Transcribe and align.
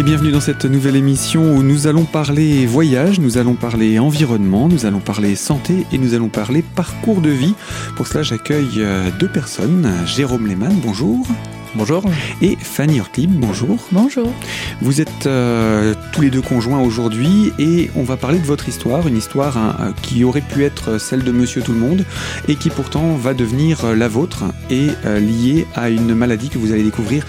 Et 0.00 0.02
bienvenue 0.02 0.32
dans 0.32 0.40
cette 0.40 0.64
nouvelle 0.64 0.96
émission 0.96 1.42
où 1.42 1.62
nous 1.62 1.86
allons 1.86 2.06
parler 2.06 2.64
voyage, 2.64 3.20
nous 3.20 3.36
allons 3.36 3.52
parler 3.52 3.98
environnement, 3.98 4.66
nous 4.66 4.86
allons 4.86 4.98
parler 4.98 5.36
santé 5.36 5.84
et 5.92 5.98
nous 5.98 6.14
allons 6.14 6.30
parler 6.30 6.62
parcours 6.62 7.20
de 7.20 7.28
vie. 7.28 7.54
Pour 7.96 8.06
cela, 8.06 8.22
j'accueille 8.22 8.78
euh, 8.78 9.10
deux 9.18 9.28
personnes. 9.28 9.92
Jérôme 10.06 10.46
Lehmann, 10.46 10.74
bonjour. 10.82 11.26
Bonjour. 11.74 12.02
Et 12.40 12.56
Fanny 12.56 12.98
Hortlib, 12.98 13.30
bonjour. 13.30 13.76
Bonjour. 13.92 14.32
Vous 14.80 15.02
êtes 15.02 15.26
euh, 15.26 15.94
tous 16.12 16.22
les 16.22 16.30
deux 16.30 16.40
conjoints 16.40 16.80
aujourd'hui 16.80 17.52
et 17.58 17.90
on 17.94 18.02
va 18.02 18.16
parler 18.16 18.38
de 18.38 18.46
votre 18.46 18.70
histoire, 18.70 19.06
une 19.06 19.18
histoire 19.18 19.58
hein, 19.58 19.92
qui 20.00 20.24
aurait 20.24 20.40
pu 20.40 20.64
être 20.64 20.98
celle 20.98 21.24
de 21.24 21.30
Monsieur 21.30 21.60
Tout 21.60 21.72
le 21.72 21.78
Monde 21.78 22.06
et 22.48 22.56
qui 22.56 22.70
pourtant 22.70 23.16
va 23.16 23.34
devenir 23.34 23.84
euh, 23.84 23.94
la 23.94 24.08
vôtre 24.08 24.44
et 24.70 24.88
liée 25.04 25.66
à 25.74 25.90
une 25.90 26.14
maladie 26.14 26.48
que 26.48 26.58
vous 26.58 26.72
allez 26.72 26.84
découvrir 26.84 27.26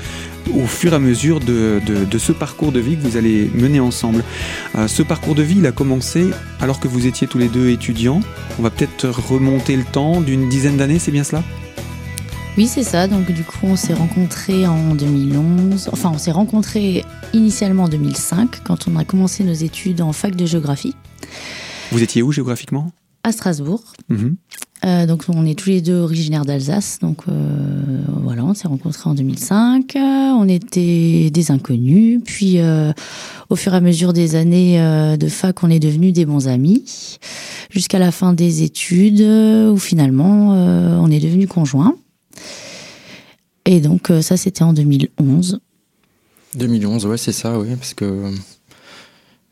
au 0.54 0.66
fur 0.66 0.94
et 0.94 0.96
à 0.96 1.00
mesure 1.00 1.40
de, 1.40 1.82
ce 2.18 2.32
parcours 2.32 2.72
de 2.72 2.80
vie 2.80 2.98
que 2.98 3.02
vous 3.02 3.18
allez 3.18 3.50
mener 3.54 3.80
ensemble. 3.80 4.24
Euh, 4.76 4.88
ce 4.88 5.04
parcours 5.04 5.36
de 5.36 5.44
vie, 5.44 5.58
il 5.60 5.66
a 5.66 5.72
commencé 5.72 6.28
alors 6.60 6.80
que 6.80 6.88
vous 6.88 7.08
étiez 7.08 7.28
tous 7.28 7.38
les 7.38 7.48
deux 7.48 7.70
étudiants. 7.70 8.22
On 8.60 8.64
va 8.64 8.70
peut-être 8.70 9.08
remonter 9.08 9.76
le 9.76 9.84
temps 9.84 10.22
d'une 10.22 10.50
dizaine 10.50 10.78
d'années, 10.78 11.00
c'est 11.00 11.12
bien 11.12 11.24
cela? 11.24 11.44
Oui, 12.58 12.68
c'est 12.68 12.84
ça. 12.84 13.08
Donc, 13.08 13.32
du 13.32 13.44
coup, 13.44 13.60
on 13.64 13.76
s'est 13.76 13.94
rencontrés 13.94 14.68
en 14.68 14.94
2011. 14.94 15.90
Enfin, 15.94 16.12
on 16.14 16.18
s'est 16.18 16.32
rencontrés 16.32 17.06
initialement 17.34 17.84
en 17.84 17.90
2005, 17.90 18.64
quand 18.64 18.88
on 18.88 18.98
a 18.98 19.06
commencé 19.06 19.44
nos 19.44 19.54
études 19.54 20.02
en 20.02 20.12
fac 20.12 20.36
de 20.36 20.46
géographie. 20.46 20.96
Vous 21.92 22.04
étiez 22.04 22.22
où 22.22 22.32
géographiquement? 22.32 22.92
À 23.24 23.32
Strasbourg. 23.32 23.84
Mhm. 24.10 24.36
Euh, 24.84 25.06
donc 25.06 25.26
on 25.30 25.46
est 25.46 25.58
tous 25.58 25.70
les 25.70 25.82
deux 25.82 26.00
originaires 26.00 26.44
d'Alsace, 26.44 26.98
donc 27.00 27.24
euh, 27.28 28.02
voilà, 28.24 28.44
on 28.44 28.56
s'est 28.56 28.68
rencontrés 28.68 29.10
en 29.10 29.14
2005. 29.14 29.96
on 29.96 30.48
était 30.50 31.30
des 31.30 31.52
inconnus, 31.52 32.20
puis 32.26 32.60
euh, 32.60 32.92
au 33.50 33.56
fur 33.56 33.74
et 33.74 33.78
à 33.78 33.82
mesure 33.82 34.12
des 34.12 34.36
années 34.36 34.80
de 35.18 35.28
fac, 35.28 35.64
on 35.64 35.70
est 35.70 35.80
devenus 35.80 36.14
des 36.14 36.26
bons 36.26 36.48
amis, 36.48 37.20
jusqu'à 37.70 38.00
la 38.00 38.12
fin 38.12 38.34
des 38.34 38.64
études, 38.64 39.22
où 39.22 39.78
finalement 39.78 40.50
on 40.50 41.12
est 41.12 41.20
devenus 41.20 41.48
conjoints. 41.48 41.96
Et 43.66 43.82
donc 43.82 44.12
ça, 44.22 44.38
c'était 44.38 44.64
en 44.64 44.74
2011. 44.74 45.60
2011, 46.56 47.06
ouais, 47.06 47.18
c'est 47.18 47.32
ça, 47.32 47.60
oui, 47.60 47.76
parce 47.76 47.94
que 47.94 48.32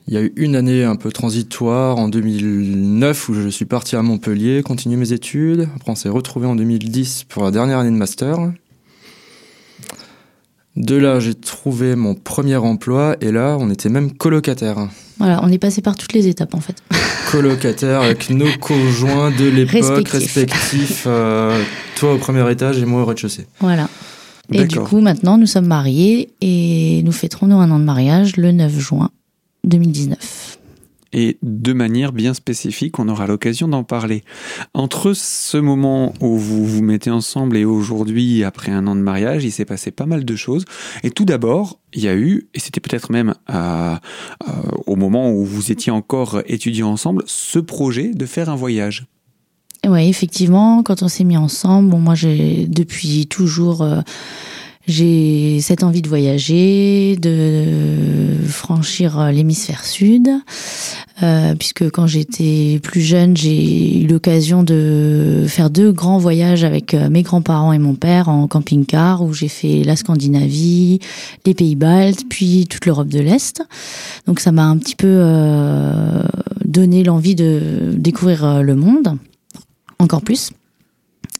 il 0.10 0.16
y 0.16 0.18
a 0.18 0.22
eu 0.22 0.34
une 0.38 0.56
année 0.56 0.84
un 0.84 0.96
peu 0.96 1.12
transitoire 1.12 2.00
en 2.00 2.10
2009 2.10 3.30
où 3.30 3.36
je 3.36 3.48
suis 3.48 3.66
parti 3.66 3.96
à 3.96 4.02
Montpellier, 4.02 4.64
continuer 4.64 4.96
mes 4.96 5.14
études. 5.14 5.68
Après, 5.76 5.92
on 5.92 5.96
s'est 5.96 6.10
retrouvé 6.10 6.48
en 6.48 6.56
2010 6.56 7.26
pour 7.30 7.44
la 7.44 7.52
dernière 7.52 7.78
année 7.78 7.92
de 7.92 7.96
master. 7.96 8.52
De 10.76 10.96
là, 10.96 11.20
j'ai 11.20 11.36
trouvé 11.36 11.96
mon 11.96 12.16
premier 12.16 12.56
emploi 12.56 13.18
et 13.22 13.32
là, 13.32 13.56
on 13.60 13.70
était 13.70 13.90
même 13.90 14.12
colocataire. 14.12 14.88
Voilà, 15.20 15.42
on 15.44 15.52
est 15.52 15.60
passé 15.60 15.84
par 15.84 15.96
toutes 15.96 16.14
les 16.14 16.28
étapes 16.28 16.56
en 16.56 16.60
fait. 16.60 16.82
Colocataire 17.32 18.02
avec 18.02 18.32
nos 18.32 18.50
conjoints 18.60 19.30
de 19.30 19.46
l'époque 19.46 20.10
respectifs, 20.10 21.04
euh, 21.06 21.62
toi 21.98 22.16
au 22.16 22.18
premier 22.18 22.50
étage 22.52 22.80
et 22.80 22.86
moi 22.86 23.04
au 23.04 23.06
rez-de-chaussée. 23.06 23.46
Voilà. 23.60 23.88
Et 24.52 24.66
du 24.66 24.80
coup, 24.80 25.02
maintenant, 25.02 25.38
nous 25.38 25.46
sommes 25.46 25.68
mariés 25.68 26.32
et 26.42 27.04
nous 27.04 27.12
fêterons 27.12 27.46
nos 27.46 27.60
un 27.60 27.70
an 27.70 27.78
de 27.78 27.84
mariage 27.84 28.38
le 28.38 28.52
9 28.52 28.80
juin 28.80 29.12
2019 29.64 30.60
et 31.14 31.38
de 31.42 31.74
manière 31.74 32.12
bien 32.12 32.34
spécifique, 32.34 33.00
on 33.00 33.08
aura 33.10 33.28
l'occasion 33.28 33.68
d'en 33.68 33.84
parler. 33.84 34.24
Entre 34.74 35.14
ce 35.14 35.58
moment 35.58 36.14
où 36.22 36.38
vous 36.38 36.66
vous 36.66 36.84
mettez 36.84 37.10
ensemble 37.10 37.58
et 37.58 37.66
aujourd'hui, 37.66 38.44
après 38.44 38.72
un 38.72 38.86
an 38.88 38.96
de 38.96 39.02
mariage, 39.02 39.44
il 39.44 39.52
s'est 39.52 39.66
passé 39.66 39.92
pas 39.92 40.06
mal 40.06 40.24
de 40.24 40.36
choses. 40.36 40.66
Et 41.04 41.12
tout 41.12 41.26
d'abord, 41.26 41.80
il 41.94 42.04
y 42.04 42.08
a 42.08 42.16
eu, 42.16 42.48
et 42.54 42.60
c'était 42.60 42.80
peut-être 42.80 43.12
même 43.12 43.34
euh, 43.50 43.96
euh, 44.48 44.52
au 44.86 44.96
moment 44.96 45.32
où 45.32 45.44
vous 45.44 45.72
étiez 45.72 45.92
encore 45.92 46.42
étudiants 46.46 46.92
ensemble, 46.92 47.24
ce 47.26 47.60
projet 47.60 48.12
de 48.14 48.26
faire 48.26 48.50
un 48.50 48.56
voyage. 48.56 49.08
Oui, 49.88 50.10
effectivement, 50.10 50.84
quand 50.84 51.04
on 51.04 51.08
s'est 51.08 51.24
mis 51.24 51.38
ensemble, 51.38 51.90
bon, 51.90 52.00
moi 52.00 52.16
j'ai 52.16 52.68
depuis 52.68 53.28
toujours... 53.28 53.82
Euh, 53.82 54.02
j'ai 54.90 55.62
cette 55.62 55.84
envie 55.84 56.02
de 56.02 56.10
voyager, 56.10 57.16
de 57.16 58.36
franchir 58.48 59.32
l'hémisphère 59.32 59.86
sud, 59.86 60.30
euh, 61.22 61.54
puisque 61.56 61.90
quand 61.90 62.08
j'étais 62.08 62.80
plus 62.82 63.02
jeune, 63.02 63.36
j'ai 63.36 64.00
eu 64.02 64.08
l'occasion 64.08 64.64
de 64.64 65.46
faire 65.48 65.70
deux 65.70 65.92
grands 65.92 66.18
voyages 66.18 66.64
avec 66.64 66.94
euh, 66.94 67.10
mes 67.10 67.24
grands-parents 67.24 67.74
et 67.74 67.80
mon 67.80 67.96
père 67.96 68.30
en 68.30 68.48
camping-car, 68.48 69.22
où 69.22 69.34
j'ai 69.34 69.48
fait 69.48 69.84
la 69.84 69.96
Scandinavie, 69.96 71.00
les 71.46 71.54
Pays-Baltes, 71.54 72.24
puis 72.30 72.68
toute 72.70 72.86
l'Europe 72.86 73.10
de 73.10 73.20
l'Est. 73.20 73.62
Donc 74.28 74.40
ça 74.40 74.52
m'a 74.52 74.66
un 74.66 74.78
petit 74.78 74.96
peu 74.96 75.08
euh, 75.08 76.24
donné 76.64 77.04
l'envie 77.04 77.36
de 77.36 77.94
découvrir 77.94 78.46
euh, 78.46 78.62
le 78.62 78.76
monde, 78.76 79.18
encore 80.00 80.22
plus. 80.22 80.52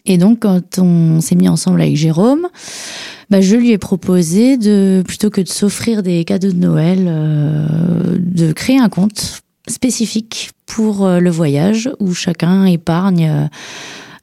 Et 0.06 0.18
donc 0.18 0.40
quand 0.40 0.80
on 0.80 1.22
s'est 1.22 1.36
mis 1.36 1.48
ensemble 1.48 1.82
avec 1.82 1.96
Jérôme, 1.96 2.48
bah, 3.30 3.42
je 3.42 3.56
lui 3.56 3.72
ai 3.72 3.78
proposé 3.78 4.58
de 4.58 5.04
plutôt 5.06 5.30
que 5.30 5.42
de 5.42 5.48
s'offrir 5.48 6.02
des 6.02 6.26
cadeaux 6.26 6.52
de 6.52 6.58
Noël, 6.58 7.06
euh, 7.08 8.18
de 8.20 8.52
créer 8.54 8.80
un 8.80 8.90
compte 8.90 9.42
spécifique 9.68 10.52
pour 10.66 11.06
euh, 11.06 11.20
le 11.20 11.30
voyage 11.30 11.92
où 12.00 12.14
chacun 12.14 12.66
épargne 12.66 13.30
euh, 13.30 13.48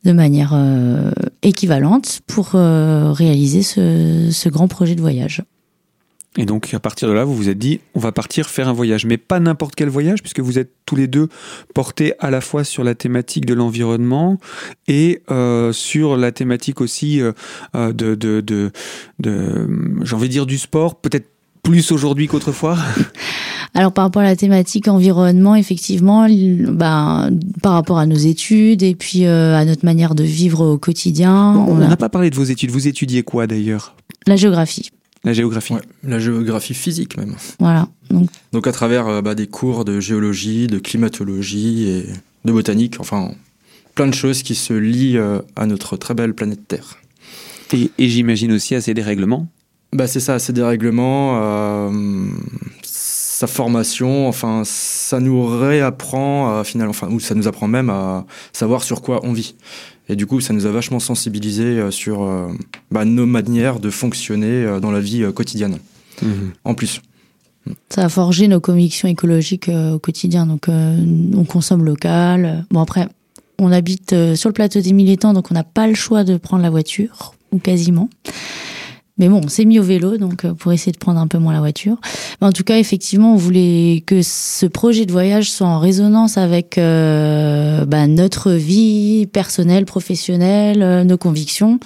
de 0.04 0.12
manière 0.12 0.54
équivalente 1.42 2.20
pour 2.28 2.50
réaliser 2.50 3.62
ce, 3.62 4.28
ce 4.30 4.48
grand 4.48 4.68
projet 4.68 4.94
de 4.94 5.00
voyage. 5.00 5.42
Et 6.38 6.44
donc, 6.44 6.72
à 6.74 6.80
partir 6.80 7.08
de 7.08 7.12
là, 7.14 7.24
vous 7.24 7.34
vous 7.34 7.48
êtes 7.48 7.58
dit, 7.58 7.80
on 7.94 8.00
va 8.00 8.12
partir 8.12 8.48
faire 8.48 8.68
un 8.68 8.72
voyage. 8.72 9.06
Mais 9.06 9.16
pas 9.16 9.40
n'importe 9.40 9.74
quel 9.74 9.88
voyage, 9.88 10.20
puisque 10.20 10.40
vous 10.40 10.58
êtes 10.58 10.70
tous 10.84 10.96
les 10.96 11.06
deux 11.06 11.28
portés 11.74 12.12
à 12.18 12.30
la 12.30 12.40
fois 12.40 12.64
sur 12.64 12.84
la 12.84 12.94
thématique 12.94 13.46
de 13.46 13.54
l'environnement 13.54 14.38
et 14.86 15.22
euh, 15.30 15.72
sur 15.72 16.16
la 16.16 16.32
thématique 16.32 16.80
aussi 16.80 17.20
euh, 17.20 17.32
euh 17.74 17.92
de, 17.92 18.14
de, 18.14 18.40
de, 18.40 18.70
de 19.18 19.68
j'ai 20.02 20.14
envie 20.14 20.28
de 20.28 20.32
dire, 20.32 20.46
du 20.46 20.58
sport, 20.58 20.96
peut-être 20.96 21.28
plus 21.62 21.90
aujourd'hui 21.90 22.28
qu'autrefois 22.28 22.78
Alors 23.74 23.92
par 23.92 24.04
rapport 24.04 24.22
à 24.22 24.24
la 24.24 24.36
thématique 24.36 24.88
environnement, 24.88 25.54
effectivement, 25.54 26.26
ben, 26.28 27.30
par 27.62 27.72
rapport 27.72 27.98
à 27.98 28.06
nos 28.06 28.16
études 28.16 28.82
et 28.82 28.94
puis 28.94 29.26
euh, 29.26 29.54
à 29.54 29.66
notre 29.66 29.84
manière 29.84 30.14
de 30.14 30.24
vivre 30.24 30.64
au 30.64 30.78
quotidien. 30.78 31.54
on 31.54 31.74
n'a 31.74 31.96
pas 31.96 32.08
parlé 32.08 32.30
de 32.30 32.36
vos 32.36 32.44
études. 32.44 32.70
Vous 32.70 32.88
étudiez 32.88 33.22
quoi 33.22 33.46
d'ailleurs? 33.46 33.94
La 34.26 34.36
géographie. 34.36 34.90
La 35.26 35.32
géographie. 35.32 35.74
la 36.04 36.20
géographie 36.20 36.72
physique 36.72 37.16
même. 37.16 37.34
Voilà. 37.58 37.88
Donc, 38.52 38.68
à 38.68 38.72
travers 38.72 39.08
euh, 39.08 39.22
bah, 39.22 39.34
des 39.34 39.48
cours 39.48 39.84
de 39.84 39.98
géologie, 39.98 40.68
de 40.68 40.78
climatologie 40.78 41.88
et 41.88 42.06
de 42.44 42.52
botanique, 42.52 43.00
enfin 43.00 43.32
plein 43.96 44.06
de 44.06 44.14
choses 44.14 44.44
qui 44.44 44.54
se 44.54 44.72
lient 44.72 45.16
euh, 45.16 45.40
à 45.56 45.66
notre 45.66 45.96
très 45.96 46.14
belle 46.14 46.32
planète 46.32 46.68
Terre. 46.68 46.98
Et, 47.72 47.90
j'imagine 47.98 48.52
aussi 48.52 48.76
à 48.76 48.80
ces 48.80 48.94
dérèglements 48.94 49.48
bah, 49.92 50.06
C'est 50.06 50.20
ça, 50.20 50.34
à 50.34 50.38
ces 50.38 50.52
dérèglements, 50.52 51.40
euh, 51.42 51.90
sa 52.84 53.48
formation, 53.48 54.28
enfin 54.28 54.62
ça 54.64 55.18
nous 55.18 55.44
réapprend 55.44 56.62
finalement, 56.62 56.90
enfin, 56.90 57.08
ou 57.10 57.18
ça 57.18 57.34
nous 57.34 57.48
apprend 57.48 57.66
même 57.66 57.90
à 57.90 58.26
savoir 58.52 58.84
sur 58.84 59.02
quoi 59.02 59.20
on 59.24 59.32
vit. 59.32 59.56
Et 60.08 60.16
du 60.16 60.26
coup, 60.26 60.40
ça 60.40 60.52
nous 60.52 60.66
a 60.66 60.70
vachement 60.70 61.00
sensibilisé 61.00 61.64
euh, 61.64 61.90
sur 61.90 62.22
euh, 62.22 62.48
bah, 62.90 63.04
nos 63.04 63.26
manières 63.26 63.80
de 63.80 63.90
fonctionner 63.90 64.64
euh, 64.64 64.80
dans 64.80 64.90
la 64.90 65.00
vie 65.00 65.24
quotidienne. 65.34 65.78
Mhm. 66.22 66.52
En 66.64 66.74
plus. 66.74 67.00
Ça 67.88 68.04
a 68.04 68.08
forgé 68.08 68.46
nos 68.46 68.60
convictions 68.60 69.08
écologiques 69.08 69.68
au 69.68 69.98
quotidien. 69.98 70.46
Donc, 70.46 70.68
on 70.68 71.44
consomme 71.44 71.84
local. 71.84 72.64
Bon, 72.70 72.80
après, 72.80 73.08
on 73.58 73.72
habite 73.72 74.14
sur 74.36 74.48
le 74.48 74.52
plateau 74.52 74.80
des 74.80 74.92
Militants, 74.92 75.32
donc 75.32 75.50
on 75.50 75.54
n'a 75.54 75.64
pas 75.64 75.88
le 75.88 75.94
choix 75.94 76.22
de 76.22 76.36
prendre 76.36 76.62
la 76.62 76.70
voiture, 76.70 77.34
ou 77.50 77.58
quasiment. 77.58 78.08
Mais 79.18 79.30
bon, 79.30 79.40
on 79.42 79.48
s'est 79.48 79.64
mis 79.64 79.78
au 79.78 79.82
vélo, 79.82 80.18
donc 80.18 80.44
euh, 80.44 80.52
pour 80.52 80.74
essayer 80.74 80.92
de 80.92 80.98
prendre 80.98 81.18
un 81.18 81.26
peu 81.26 81.38
moins 81.38 81.54
la 81.54 81.60
voiture. 81.60 81.96
En 82.42 82.52
tout 82.52 82.64
cas, 82.64 82.78
effectivement, 82.78 83.32
on 83.32 83.36
voulait 83.36 84.02
que 84.04 84.20
ce 84.22 84.66
projet 84.66 85.06
de 85.06 85.12
voyage 85.12 85.50
soit 85.50 85.66
en 85.66 85.78
résonance 85.78 86.36
avec 86.36 86.76
euh, 86.76 87.86
bah, 87.86 88.06
notre 88.08 88.52
vie 88.52 89.26
personnelle, 89.26 89.86
professionnelle, 89.86 90.82
euh, 90.82 91.04
nos 91.04 91.16
convictions. 91.16 91.80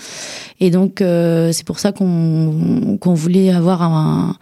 Et 0.59 0.71
donc, 0.71 0.97
c'est 0.99 1.65
pour 1.65 1.79
ça 1.79 1.91
qu'on 1.91 3.15
voulait 3.15 3.51
avoir 3.51 3.81
un, 3.81 4.37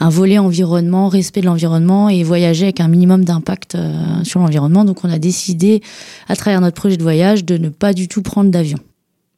un, 0.00 0.08
volet 0.10 0.36
environnement, 0.36 1.08
respect 1.08 1.40
de 1.40 1.46
l'environnement 1.46 2.10
et 2.10 2.22
voyager 2.24 2.64
avec 2.64 2.80
un 2.80 2.88
minimum 2.88 3.24
d'impact 3.24 3.78
sur 4.22 4.40
l'environnement. 4.40 4.84
Donc, 4.84 5.02
on 5.02 5.10
a 5.10 5.18
décidé, 5.18 5.80
à 6.28 6.36
travers 6.36 6.60
notre 6.60 6.76
projet 6.76 6.98
de 6.98 7.02
voyage, 7.02 7.46
de 7.46 7.56
ne 7.56 7.70
pas 7.70 7.94
du 7.94 8.06
tout 8.06 8.20
prendre 8.20 8.50
d'avion. 8.50 8.76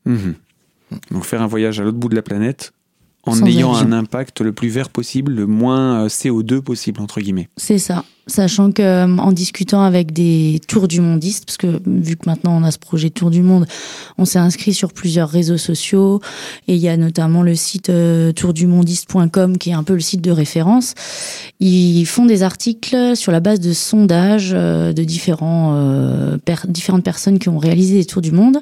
Mmh. 0.07 0.33
Donc, 1.13 1.25
faire 1.25 1.41
un 1.41 1.47
voyage 1.47 1.79
à 1.79 1.85
l'autre 1.85 1.99
bout 1.99 2.09
de 2.09 2.17
la 2.17 2.23
planète 2.23 2.73
en 3.27 3.45
ayant 3.45 3.75
un 3.75 3.93
impact 3.93 4.41
le 4.41 4.53
plus 4.53 4.69
vert 4.69 4.91
possible, 4.91 5.33
le 5.33 5.47
moins 5.47 6.07
CO2 6.07 6.61
possible, 6.61 7.01
entre 7.01 7.21
guillemets. 7.21 7.49
C'est 7.57 7.79
ça. 7.79 8.05
Sachant 8.27 8.73
que 8.73 8.83
euh, 8.83 9.19
en 9.19 9.33
discutant 9.33 9.83
avec 9.83 10.13
des 10.13 10.59
tours 10.67 10.89
du 10.89 11.03
mondistes, 11.03 11.45
parce 11.45 11.59
que 11.59 11.83
vu 11.87 12.17
que 12.17 12.25
maintenant 12.25 12.57
on 12.59 12.65
a 12.65 12.71
ce 12.71 12.79
projet 12.79 13.11
Tour 13.11 13.31
du 13.31 13.43
Monde, 13.43 13.67
on 14.17 14.25
s'est 14.25 14.39
inscrit 14.39 14.73
sur 14.73 14.95
plusieurs 14.95 15.29
réseaux 15.29 15.59
sociaux 15.59 16.21
et 16.67 16.75
il 16.75 16.81
y 16.81 16.89
a 16.89 16.97
notamment 16.97 17.43
le 17.43 17.55
site 17.55 17.91
euh, 17.91 18.33
tourdumondiste.com 18.33 19.59
qui 19.59 19.71
est 19.71 19.75
un 19.75 19.83
peu 19.83 19.93
le 19.93 20.01
site 20.01 20.23
de 20.23 20.31
référence. 20.31 20.95
Ils 21.61 22.07
font 22.07 22.25
des 22.25 22.43
articles 22.43 23.15
sur 23.15 23.31
la 23.31 23.41
base 23.41 23.61
de 23.61 23.75
sondages 23.75 24.53
euh, 24.55 24.95
de 24.95 25.05
différents 25.05 25.75
euh, 25.75 26.39
différentes 26.69 27.05
personnes 27.05 27.39
qui 27.39 27.51
ont 27.51 27.59
réalisé 27.59 27.99
des 27.99 28.07
tours 28.07 28.23
du 28.23 28.33
monde. 28.33 28.59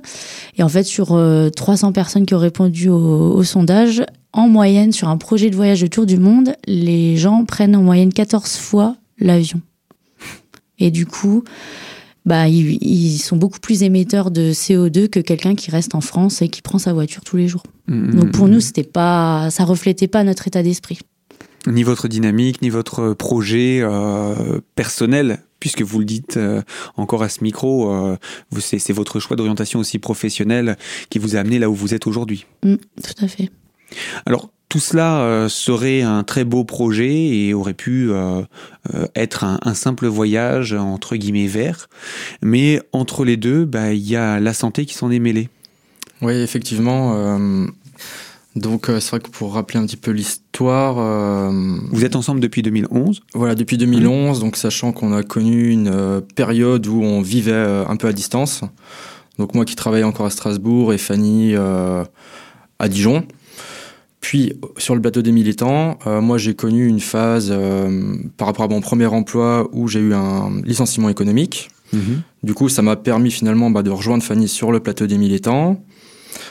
Et 0.56 0.64
en 0.64 0.68
fait, 0.68 0.82
sur 0.82 1.18
300 1.54 1.92
personnes 1.92 2.26
qui 2.26 2.34
ont 2.34 2.38
répondu 2.38 2.88
au, 2.88 3.32
au 3.32 3.44
sondage, 3.44 4.02
en 4.32 4.48
moyenne, 4.48 4.92
sur 4.92 5.08
un 5.08 5.18
projet 5.18 5.50
de 5.50 5.56
voyage 5.56 5.80
de 5.80 5.86
tour 5.86 6.06
du 6.06 6.18
monde, 6.18 6.54
les 6.66 7.16
gens 7.16 7.44
prennent 7.44 7.76
en 7.76 7.82
moyenne 7.82 8.12
14 8.12 8.56
fois 8.56 8.96
l'avion. 9.18 9.60
Et 10.78 10.90
du 10.90 11.06
coup, 11.06 11.44
bah, 12.24 12.48
ils, 12.48 13.18
sont 13.18 13.36
beaucoup 13.36 13.60
plus 13.60 13.82
émetteurs 13.82 14.30
de 14.30 14.52
CO2 14.52 15.08
que 15.08 15.20
quelqu'un 15.20 15.54
qui 15.54 15.70
reste 15.70 15.94
en 15.94 16.00
France 16.00 16.40
et 16.42 16.48
qui 16.48 16.62
prend 16.62 16.78
sa 16.78 16.92
voiture 16.92 17.24
tous 17.24 17.36
les 17.36 17.48
jours. 17.48 17.62
Mmh. 17.88 18.14
Donc 18.14 18.30
pour 18.32 18.48
nous, 18.48 18.60
c'était 18.60 18.82
pas, 18.84 19.48
ça 19.50 19.64
reflétait 19.64 20.08
pas 20.08 20.24
notre 20.24 20.46
état 20.46 20.62
d'esprit. 20.62 20.98
Ni 21.66 21.82
votre 21.82 22.08
dynamique, 22.08 22.62
ni 22.62 22.70
votre 22.70 23.14
projet 23.14 23.80
euh, 23.82 24.60
personnel 24.74 25.40
puisque 25.60 25.82
vous 25.82 26.00
le 26.00 26.04
dites 26.04 26.38
euh, 26.38 26.60
encore 26.96 27.22
à 27.22 27.28
ce 27.28 27.44
micro, 27.44 27.92
euh, 27.92 28.16
c'est 28.58 28.92
votre 28.92 29.20
choix 29.20 29.36
d'orientation 29.36 29.78
aussi 29.78 30.00
professionnelle 30.00 30.76
qui 31.08 31.20
vous 31.20 31.36
a 31.36 31.38
amené 31.38 31.60
là 31.60 31.70
où 31.70 31.74
vous 31.74 31.94
êtes 31.94 32.08
aujourd'hui. 32.08 32.46
Mmh, 32.64 32.74
tout 33.00 33.24
à 33.24 33.28
fait. 33.28 33.48
Alors, 34.26 34.50
tout 34.72 34.80
cela 34.80 35.20
euh, 35.20 35.50
serait 35.50 36.00
un 36.00 36.22
très 36.22 36.44
beau 36.44 36.64
projet 36.64 37.12
et 37.12 37.52
aurait 37.52 37.74
pu 37.74 38.10
euh, 38.10 38.40
euh, 38.94 39.06
être 39.14 39.44
un, 39.44 39.74
simple 39.74 40.06
voyage 40.06 40.72
entre 40.72 41.16
guillemets 41.16 41.46
vert. 41.46 41.90
Mais 42.40 42.80
entre 42.92 43.26
les 43.26 43.36
deux, 43.36 43.66
bah, 43.66 43.92
il 43.92 44.08
y 44.08 44.16
a 44.16 44.40
la 44.40 44.54
santé 44.54 44.86
qui 44.86 44.94
s'en 44.94 45.10
est 45.10 45.18
mêlée. 45.18 45.50
Oui, 46.22 46.32
effectivement. 46.32 47.38
donc 48.56 48.86
c'est 48.86 49.10
vrai 49.10 49.20
que 49.20 49.28
pour 49.28 49.52
rappeler 49.52 49.78
un 49.78 49.84
petit 49.84 49.98
peu 49.98 50.10
l'histoire... 50.10 51.50
Vous 51.90 52.04
êtes 52.06 52.16
ensemble 52.16 52.40
depuis 52.40 52.62
2011 52.62 53.20
Voilà, 53.34 53.54
depuis 53.54 53.76
2011, 53.76 54.40
donc 54.40 54.56
sachant 54.56 54.92
qu'on 54.92 55.12
a 55.12 55.22
connu 55.22 55.68
une 55.68 56.22
période 56.34 56.86
où 56.86 57.02
on 57.02 57.20
vivait 57.20 57.84
un 57.86 57.96
peu 57.96 58.08
à 58.08 58.14
distance. 58.14 58.62
Donc 59.38 59.54
moi 59.54 59.66
qui 59.66 59.76
travaillais 59.76 60.04
encore 60.04 60.24
à 60.24 60.30
Strasbourg 60.30 60.94
et 60.94 60.98
Fanny 60.98 61.54
à 61.56 62.88
Dijon. 62.88 63.26
Puis 64.22 64.54
sur 64.78 64.94
le 64.94 65.02
plateau 65.02 65.20
des 65.20 65.32
militants, 65.32 65.98
euh, 66.06 66.20
moi 66.20 66.38
j'ai 66.38 66.54
connu 66.54 66.86
une 66.86 67.00
phase 67.00 67.48
euh, 67.50 68.16
par 68.36 68.46
rapport 68.46 68.64
à 68.64 68.68
mon 68.68 68.80
premier 68.80 69.06
emploi 69.06 69.68
où 69.72 69.88
j'ai 69.88 69.98
eu 69.98 70.14
un 70.14 70.62
licenciement 70.64 71.08
économique. 71.08 71.68
Mhm. 71.92 72.22
Du 72.44 72.54
coup, 72.54 72.68
ça 72.68 72.82
m'a 72.82 72.96
permis 72.96 73.32
finalement 73.32 73.68
bah, 73.68 73.82
de 73.82 73.90
rejoindre 73.90 74.22
Fanny 74.22 74.46
sur 74.48 74.70
le 74.70 74.78
plateau 74.78 75.06
des 75.06 75.18
militants. 75.18 75.84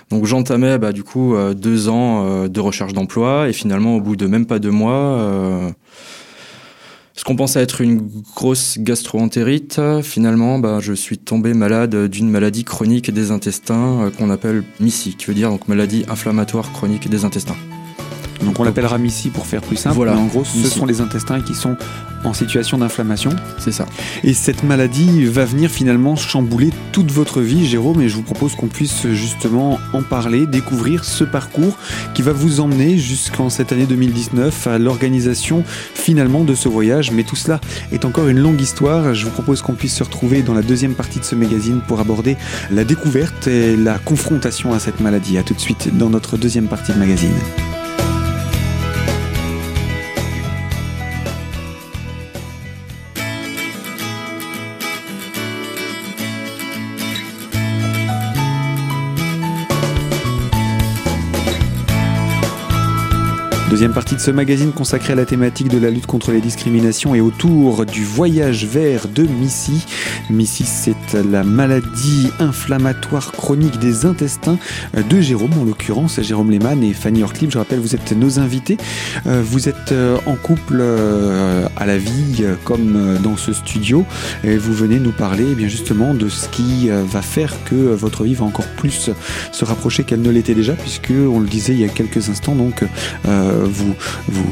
Donc 0.09 0.25
j'entamais 0.25 0.77
bah, 0.77 0.91
du 0.91 1.03
coup 1.03 1.33
euh, 1.33 1.53
deux 1.53 1.88
ans 1.88 2.47
de 2.47 2.59
recherche 2.59 2.94
d'emploi 2.94 3.47
et 3.47 3.53
finalement 3.53 3.95
au 3.95 4.01
bout 4.01 4.18
de 4.18 4.27
même 4.27 4.45
pas 4.45 4.59
deux 4.59 4.69
mois, 4.69 5.73
ce 7.15 7.23
qu'on 7.23 7.35
pensait 7.35 7.61
être 7.61 7.81
une 7.81 8.09
grosse 8.35 8.77
gastro-entérite, 8.79 9.81
finalement, 10.01 10.59
bah, 10.59 10.79
je 10.79 10.93
suis 10.93 11.17
tombé 11.17 11.53
malade 11.53 12.07
d'une 12.07 12.29
maladie 12.29 12.63
chronique 12.63 13.11
des 13.11 13.31
intestins 13.31 14.03
euh, 14.03 14.09
qu'on 14.11 14.29
appelle 14.29 14.63
MISI, 14.79 15.15
qui 15.15 15.25
veut 15.25 15.33
dire 15.33 15.49
donc 15.49 15.67
maladie 15.67 16.05
inflammatoire 16.07 16.71
chronique 16.71 17.09
des 17.09 17.25
intestins. 17.25 17.57
Donc 18.43 18.59
on 18.59 18.63
l'appelle 18.63 18.85
Ramissi 18.85 19.29
pour 19.29 19.45
faire 19.45 19.61
plus 19.61 19.77
simple. 19.77 19.95
Voilà. 19.95 20.13
Mais 20.13 20.21
en 20.21 20.27
gros, 20.27 20.43
ce 20.43 20.67
sont 20.67 20.85
les 20.85 21.01
intestins 21.01 21.41
qui 21.41 21.53
sont 21.53 21.77
en 22.23 22.33
situation 22.33 22.77
d'inflammation. 22.77 23.31
C'est 23.57 23.71
ça. 23.71 23.85
Et 24.23 24.33
cette 24.33 24.63
maladie 24.63 25.25
va 25.25 25.45
venir 25.45 25.69
finalement 25.69 26.15
chambouler 26.15 26.71
toute 26.91 27.11
votre 27.11 27.41
vie, 27.41 27.65
Jérôme, 27.65 28.01
et 28.01 28.09
je 28.09 28.15
vous 28.15 28.21
propose 28.21 28.55
qu'on 28.55 28.67
puisse 28.67 29.07
justement 29.07 29.79
en 29.93 30.03
parler, 30.03 30.45
découvrir 30.45 31.03
ce 31.03 31.23
parcours 31.23 31.77
qui 32.13 32.21
va 32.21 32.31
vous 32.31 32.59
emmener 32.59 32.97
jusqu'en 32.97 33.49
cette 33.49 33.71
année 33.71 33.85
2019 33.85 34.67
à 34.67 34.77
l'organisation 34.77 35.63
finalement 35.94 36.44
de 36.44 36.55
ce 36.55 36.69
voyage. 36.69 37.11
Mais 37.11 37.23
tout 37.23 37.35
cela 37.35 37.59
est 37.91 38.05
encore 38.05 38.27
une 38.27 38.39
longue 38.39 38.61
histoire. 38.61 39.13
Je 39.13 39.25
vous 39.25 39.31
propose 39.31 39.61
qu'on 39.61 39.73
puisse 39.73 39.95
se 39.95 40.03
retrouver 40.03 40.41
dans 40.41 40.53
la 40.53 40.61
deuxième 40.61 40.94
partie 40.94 41.19
de 41.19 41.25
ce 41.25 41.35
magazine 41.35 41.81
pour 41.87 41.99
aborder 41.99 42.37
la 42.71 42.83
découverte 42.83 43.47
et 43.47 43.75
la 43.75 43.97
confrontation 43.97 44.73
à 44.73 44.79
cette 44.79 44.99
maladie. 44.99 45.37
A 45.37 45.44
tout 45.44 45.53
de 45.53 45.59
suite 45.59 45.97
dans 45.97 46.09
notre 46.09 46.37
deuxième 46.37 46.67
partie 46.67 46.94
de 46.94 46.97
magazine. 46.97 47.31
Deuxième 63.81 63.95
partie 63.95 64.13
de 64.13 64.19
ce 64.19 64.30
magazine 64.30 64.74
consacré 64.74 65.13
à 65.13 65.16
la 65.16 65.25
thématique 65.25 65.68
de 65.68 65.80
la 65.80 65.89
lutte 65.89 66.06
contre 66.06 66.31
les 66.31 66.39
discriminations 66.39 67.16
et 67.16 67.22
autour 67.22 67.88
du 67.88 68.06
voyage 68.06 68.68
vert 68.68 69.07
de 69.07 69.24
Missy. 69.24 69.88
Missy, 70.30 70.66
c'est 70.66 71.16
la 71.16 71.44
maladie 71.44 72.30
inflammatoire 72.38 73.31
chronique 73.31 73.80
des 73.80 74.06
intestins 74.06 74.60
de 74.94 75.19
Jérôme, 75.19 75.54
en 75.60 75.63
l'occurrence 75.63 76.22
Jérôme 76.22 76.51
Lehmann 76.51 76.83
et 76.83 76.94
Fanny 76.94 77.24
Orcliffe. 77.24 77.50
Je 77.50 77.57
rappelle, 77.57 77.80
vous 77.80 77.95
êtes 77.95 78.12
nos 78.12 78.38
invités. 78.38 78.78
Euh, 79.25 79.42
vous 79.44 79.68
êtes 79.68 79.92
euh, 79.92 80.19
en 80.28 80.36
couple 80.36 80.78
euh, 80.80 81.68
à 81.75 81.88
la 81.88 81.98
vie 81.98 82.44
comme 82.63 83.18
dans 83.24 83.36
ce 83.36 83.51
studio 83.51 84.06
et 84.44 84.57
vous 84.57 84.74
venez 84.74 85.00
nous 85.00 85.12
parler 85.12 85.48
eh 85.54 85.56
bien 85.56 85.68
justement 85.68 86.13
de 86.13 86.30
ce 86.30 86.48
qui 86.50 86.89
va 86.89 87.24
faire 87.24 87.56
que 87.66 87.75
votre 87.75 88.25
vie 88.25 88.36
va 88.36 88.45
encore 88.45 88.68
plus 88.78 89.10
se 89.51 89.66
rapprocher 89.66 90.04
qu'elle 90.04 90.22
ne 90.22 90.30
l'était 90.30 90.54
déjà 90.54 90.74
puisque 90.74 91.12
on 91.12 91.39
le 91.39 91.48
disait 91.48 91.74
il 91.74 91.80
y 91.80 91.86
a 91.86 91.89
quelques 91.89 92.30
instants 92.30 92.54
donc 92.54 92.83
vous, 93.71 93.95
vous, 94.27 94.44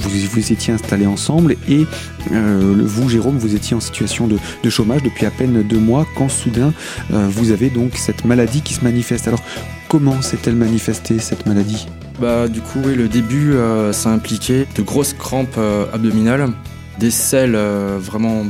vous, 0.00 0.52
étiez 0.52 0.72
installés 0.72 1.06
ensemble 1.06 1.56
et 1.68 1.86
euh, 2.32 2.82
vous, 2.84 3.08
Jérôme, 3.08 3.38
vous 3.38 3.54
étiez 3.54 3.76
en 3.76 3.80
situation 3.80 4.26
de, 4.26 4.70
chômage 4.70 5.02
depuis 5.02 5.26
à 5.26 5.30
peine 5.30 5.62
deux 5.62 5.78
mois 5.78 6.06
quand 6.16 6.28
soudain 6.28 6.72
euh, 7.12 7.26
vous 7.28 7.50
avez 7.50 7.70
donc 7.70 7.96
cette 7.96 8.24
maladie 8.24 8.62
qui 8.62 8.74
se 8.74 8.84
manifeste. 8.84 9.28
Alors 9.28 9.42
comment 9.88 10.22
s'est-elle 10.22 10.56
manifestée 10.56 11.18
cette 11.18 11.46
maladie? 11.46 11.86
Bah, 12.20 12.48
Du 12.48 12.60
coup, 12.60 12.78
oui, 12.84 12.94
le 12.94 13.08
début, 13.08 13.52
euh, 13.52 13.92
ça 13.92 14.10
impliquait 14.10 14.66
de 14.76 14.82
grosses 14.82 15.14
crampes 15.14 15.58
abdominales, 15.92 16.48
des 16.98 17.10
selles 17.10 17.56
vraiment 17.98 18.44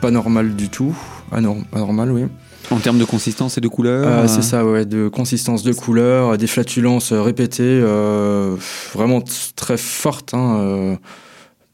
pas 0.00 0.10
normales 0.10 0.54
du 0.54 0.68
tout, 0.68 0.96
anormales, 1.32 2.12
oui. 2.12 2.24
En 2.70 2.78
termes 2.78 2.98
de 2.98 3.04
consistance 3.04 3.58
et 3.58 3.60
de 3.60 3.68
couleur 3.68 4.06
euh, 4.06 4.26
C'est 4.26 4.42
ça, 4.42 4.64
ouais, 4.64 4.84
de 4.84 5.08
consistance, 5.08 5.62
de 5.62 5.72
couleur, 5.72 6.36
des 6.36 6.46
flatulences 6.46 7.12
répétées, 7.12 7.62
euh, 7.62 8.56
vraiment 8.92 9.22
très 9.54 9.76
fortes. 9.76 10.34
Hein, 10.34 10.58
euh, 10.60 10.96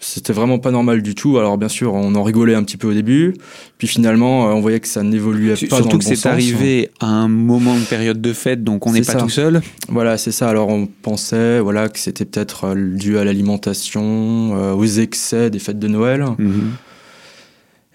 c'était 0.00 0.32
vraiment 0.32 0.58
pas 0.58 0.70
normal 0.70 1.00
du 1.00 1.14
tout. 1.14 1.38
Alors 1.38 1.56
bien 1.56 1.68
sûr, 1.68 1.94
on 1.94 2.14
en 2.14 2.22
rigolait 2.22 2.54
un 2.54 2.62
petit 2.64 2.76
peu 2.76 2.88
au 2.88 2.92
début, 2.92 3.34
puis 3.78 3.86
finalement, 3.86 4.46
on 4.46 4.60
voyait 4.60 4.80
que 4.80 4.88
ça 4.88 5.02
n'évoluait 5.02 5.52
pas 5.52 5.56
Surtout 5.56 5.84
dans 5.84 5.92
le 5.92 5.98
que 5.98 6.04
c'est 6.04 6.26
arrivé 6.26 6.90
à 7.00 7.06
un 7.06 7.28
moment 7.28 7.76
de 7.76 7.84
période 7.84 8.20
de 8.20 8.32
fête, 8.32 8.64
donc 8.64 8.86
on 8.86 8.92
n'est 8.92 9.02
pas 9.02 9.14
tout 9.14 9.28
seul. 9.28 9.62
Voilà, 9.88 10.18
c'est 10.18 10.32
ça. 10.32 10.48
Alors 10.48 10.68
on 10.68 10.86
pensait, 10.86 11.60
voilà, 11.60 11.88
que 11.88 11.98
c'était 11.98 12.24
peut-être 12.24 12.74
dû 12.74 13.16
à 13.16 13.24
l'alimentation, 13.24 14.74
aux 14.74 14.84
excès 14.84 15.50
des 15.50 15.60
fêtes 15.60 15.78
de 15.78 15.88
Noël. 15.88 16.26
Mhm. 16.36 16.72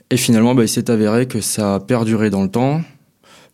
Et 0.10 0.18
finalement, 0.18 0.56
bah, 0.56 0.64
il 0.64 0.70
s'est 0.70 0.90
avéré 0.90 1.28
que 1.28 1.42
ça 1.42 1.76
a 1.76 1.80
perduré 1.80 2.30
dans 2.30 2.44
le 2.44 2.50
temps, 2.50 2.82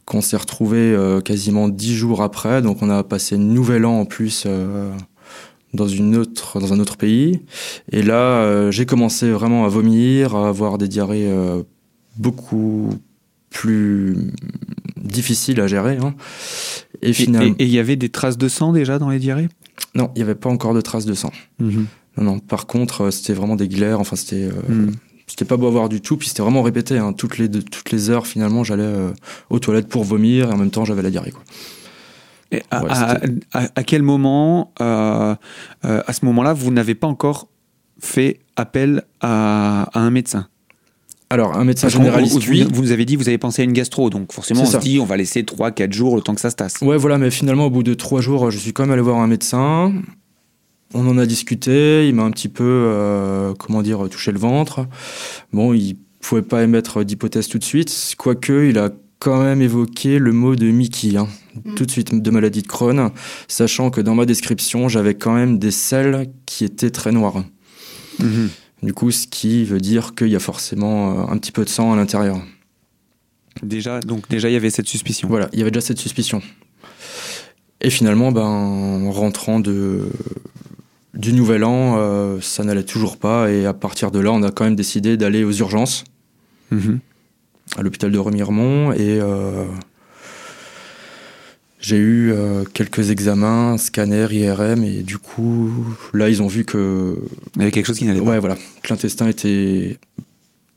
qu'on 0.06 0.22
s'est 0.22 0.38
retrouvé 0.38 0.78
euh, 0.78 1.22
quasiment 1.22 1.68
dix 1.68 1.96
jours 1.96 2.22
après, 2.22 2.62
donc 2.62 2.82
on 2.82 2.90
a 2.90 3.04
passé 3.04 3.36
une 3.36 3.54
nouvelle 3.54 3.86
an 3.86 4.00
en 4.00 4.06
plus 4.06 4.44
euh, 4.46 4.92
dans, 5.74 5.88
une 5.88 6.16
autre, 6.16 6.60
dans 6.60 6.74
un 6.74 6.80
autre 6.80 6.98
pays. 6.98 7.42
Et 7.92 8.04
là, 8.04 8.44
euh, 8.44 8.72
j'ai 8.72 8.86
commencé 8.86 9.32
vraiment 9.32 9.66
à 9.66 9.68
vomir, 9.68 10.36
à 10.36 10.50
avoir 10.50 10.78
des 10.78 10.88
diarrhées 10.88 11.32
beaucoup 12.18 12.90
plus 13.50 14.16
difficiles 14.98 15.60
à 15.60 15.68
gérer. 15.68 15.98
Hein. 15.98 16.14
Et 17.02 17.14
finalement, 17.14 17.56
et 17.58 17.66
il 17.66 17.72
y 17.72 17.80
avait 17.80 17.96
des 17.96 18.10
traces 18.10 18.38
de 18.38 18.48
sang 18.48 18.74
déjà 18.74 19.00
dans 19.00 19.10
les 19.10 19.20
diarrhées? 19.20 19.50
Non, 19.96 20.12
il 20.16 20.20
n'y 20.20 20.24
avait 20.24 20.36
pas 20.36 20.50
encore 20.50 20.74
de 20.74 20.82
traces 20.82 21.06
de 21.06 21.14
sang. 21.14 21.32
Mhm. 21.60 21.88
Non, 22.18 22.24
non. 22.24 22.40
Par 22.40 22.68
contre, 22.68 23.10
c'était 23.10 23.34
vraiment 23.34 23.56
des 23.56 23.68
glaires. 23.68 24.00
Enfin, 24.00 24.16
c'était. 24.16 24.50
Mhm 24.70 24.92
c'était 25.34 25.46
pas 25.46 25.58
beau 25.58 25.66
à 25.66 25.72
voir 25.72 25.90
du 25.90 26.00
tout, 26.00 26.16
puis 26.16 26.28
c'était 26.28 26.44
vraiment 26.44 26.62
répété. 26.62 27.00
Hein. 27.00 27.12
Toutes, 27.12 27.40
les, 27.40 27.50
toutes 27.50 27.90
les 27.90 28.12
heures, 28.12 28.28
finalement, 28.28 28.64
j'allais 28.64 28.84
euh, 28.84 29.10
aux 29.50 29.58
toilettes 29.58 29.88
pour 29.88 30.04
vomir 30.04 30.52
et 30.52 30.54
en 30.54 30.58
même 30.58 30.70
temps, 30.70 30.86
j'avais 30.86 31.02
la 31.02 31.10
diarrhée. 31.10 31.32
Quoi. 31.32 31.42
Et 32.52 32.62
à, 32.70 33.18
à, 33.52 33.84
quel 33.84 34.04
moment, 34.04 34.72
euh, 34.80 35.34
euh, 35.86 36.04
à 36.06 36.14
ce 36.14 36.24
moment-là, 36.26 36.54
vous 36.54 36.70
n'avez 36.70 36.94
pas 36.94 37.08
encore 37.08 37.48
fait 38.00 38.42
appel 38.58 39.02
à, 39.22 39.90
un 39.96 40.12
médecin? 40.12 40.46
Alors, 41.32 41.58
un 41.58 41.64
médecin 41.64 41.90
généraliste, 41.90 42.38
vous, 42.38 42.52
oui. 42.52 42.68
Vous 42.72 42.84
nous 42.84 42.92
avez 42.92 43.06
dit, 43.06 43.16
vous 43.16 43.28
avez 43.28 43.40
pensé 43.40 43.64
à 43.64 43.66
une 43.66 43.74
gastro, 43.74 44.12
donc 44.12 44.32
forcément, 44.32 44.62
on 44.62 44.66
se 44.68 44.78
dit, 44.78 45.00
on 45.00 45.06
va 45.06 45.18
laisser 45.18 45.42
3-4 45.42 45.92
jours 45.92 46.16
le 46.16 46.22
temps 46.22 46.36
que 46.36 46.42
ça 46.42 46.52
se 46.52 46.56
tasse. 46.56 46.76
Ouais, 46.84 46.98
voilà, 46.98 47.18
mais 47.18 47.32
finalement, 47.32 47.66
au 47.66 47.72
bout 47.72 47.82
de 47.82 47.96
3 47.96 48.22
jours, 48.22 48.52
je 48.52 48.60
suis 48.60 48.72
quand 48.72 48.84
même 48.84 48.92
allé 48.92 49.02
voir 49.02 49.18
un 49.18 49.26
médecin. 49.26 49.96
On 50.94 51.08
en 51.08 51.18
a 51.18 51.26
discuté, 51.26 52.08
il 52.08 52.16
m'a 52.16 52.24
un 52.24 52.32
petit 52.32 52.50
peu, 52.50 52.64
euh, 52.64 53.54
comment 53.58 53.82
dire, 53.82 54.08
touché 54.10 54.32
le 54.32 54.40
ventre. 54.40 54.88
Bon, 55.52 55.74
il 55.74 55.98
pouvait 56.22 56.42
pas 56.42 56.64
émettre 56.64 57.04
d'hypothèse 57.04 57.48
tout 57.48 57.60
de 57.60 57.64
suite, 57.64 58.16
quoique 58.18 58.70
il 58.70 58.78
a 58.78 58.92
quand 59.20 59.42
même 59.42 59.62
évoqué 59.62 60.20
le 60.20 60.34
mot 60.34 60.56
de 60.56 60.70
Mickey, 60.70 61.16
hein, 61.16 61.28
mm. 61.64 61.76
tout 61.76 61.86
de 61.86 61.92
suite 61.92 62.22
de 62.22 62.32
maladie 62.32 62.62
de 62.62 62.68
Crohn, 62.68 63.12
sachant 63.48 63.90
que 63.90 64.02
dans 64.02 64.16
ma 64.16 64.26
description, 64.26 64.90
j'avais 64.90 65.16
quand 65.16 65.34
même 65.34 65.60
des 65.60 65.72
selles 65.72 66.30
qui 66.46 66.66
étaient 66.66 66.90
très 66.90 67.12
noires. 67.12 67.44
Mm-hmm. 68.22 68.48
Du 68.84 68.94
coup, 68.94 69.12
ce 69.12 69.28
qui 69.28 69.64
veut 69.64 69.80
dire 69.80 70.14
qu'il 70.14 70.28
y 70.28 70.36
a 70.36 70.40
forcément 70.40 71.22
euh, 71.22 71.32
un 71.32 71.38
petit 71.38 71.54
peu 71.54 71.64
de 71.64 71.70
sang 71.70 71.94
à 71.94 71.96
l'intérieur. 71.96 72.38
Déjà, 73.62 74.02
donc 74.02 74.28
déjà, 74.30 74.50
il 74.50 74.54
y 74.54 74.58
avait 74.58 74.70
cette 74.70 74.88
suspicion. 74.88 75.30
Voilà, 75.30 75.48
il 75.54 75.60
y 75.60 75.62
avait 75.62 75.72
déjà 75.72 75.86
cette 75.86 76.00
suspicion. 76.00 76.42
Et 77.80 77.90
finalement, 77.90 78.32
ben, 78.32 78.42
en 78.42 79.12
rentrant 79.12 79.60
de, 79.60 80.10
du 81.14 81.34
nouvel 81.34 81.64
an, 81.64 81.96
euh, 81.98 82.40
ça 82.42 82.64
n'allait 82.64 82.84
toujours 82.84 83.18
pas. 83.18 83.52
Et 83.52 83.66
à 83.66 83.74
partir 83.74 84.12
de 84.12 84.20
là, 84.20 84.32
on 84.32 84.44
a 84.44 84.52
quand 84.52 84.64
même 84.64 84.76
décidé 84.76 85.18
d'aller 85.18 85.44
aux 85.44 85.52
urgences, 85.52 86.04
mhm. 86.72 87.00
à 87.78 87.82
l'hôpital 87.82 88.12
de 88.12 88.18
Remiremont. 88.18 88.94
Et 88.94 89.20
euh, 89.22 89.66
j'ai 91.80 91.98
eu 91.98 92.32
euh, 92.32 92.64
quelques 92.64 93.12
examens, 93.12 93.78
scanner, 93.78 94.28
IRM. 94.32 94.84
Et 94.84 95.04
du 95.04 95.20
coup, 95.20 95.72
là, 96.14 96.30
ils 96.30 96.42
ont 96.42 96.48
vu 96.48 96.66
que. 96.66 97.16
Il 97.56 97.60
y 97.60 97.62
avait 97.64 97.72
quelque 97.72 97.86
chose 97.86 98.00
qui 98.00 98.06
n'allait 98.06 98.20
pas. 98.20 98.32
Ouais, 98.32 98.40
voilà. 98.40 98.58
Que 98.82 98.90
l'intestin 98.90 99.28
était 99.28 100.00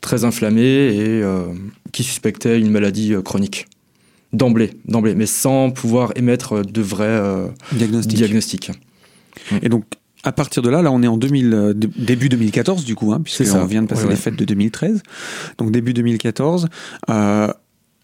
très 0.02 0.24
inflammé 0.24 0.62
et 0.62 1.22
qui 1.90 2.04
suspectait 2.04 2.60
une 2.60 2.70
maladie 2.70 3.14
chronique 3.24 3.66
d'emblée, 4.32 4.70
d'emblée, 4.84 5.16
mais 5.16 5.26
sans 5.26 5.70
pouvoir 5.70 6.12
émettre 6.14 6.64
de 6.64 6.82
vrais 6.82 7.20
diagnostics. 7.72 8.70
Et 9.62 9.68
donc, 9.68 9.84
à 10.26 10.32
partir 10.32 10.60
de 10.60 10.68
là, 10.68 10.82
là 10.82 10.90
on 10.90 11.02
est 11.02 11.06
en 11.06 11.16
2000, 11.16 11.54
euh, 11.54 11.72
début 11.72 12.28
2014 12.28 12.84
du 12.84 12.96
coup, 12.96 13.12
hein, 13.12 13.20
puisqu'on 13.22 13.64
vient 13.64 13.82
de 13.82 13.86
passer 13.86 14.08
les 14.08 14.16
fêtes 14.16 14.34
de 14.34 14.44
2013. 14.44 15.02
Donc 15.56 15.70
début 15.70 15.94
2014. 15.94 16.68
Euh, 17.08 17.48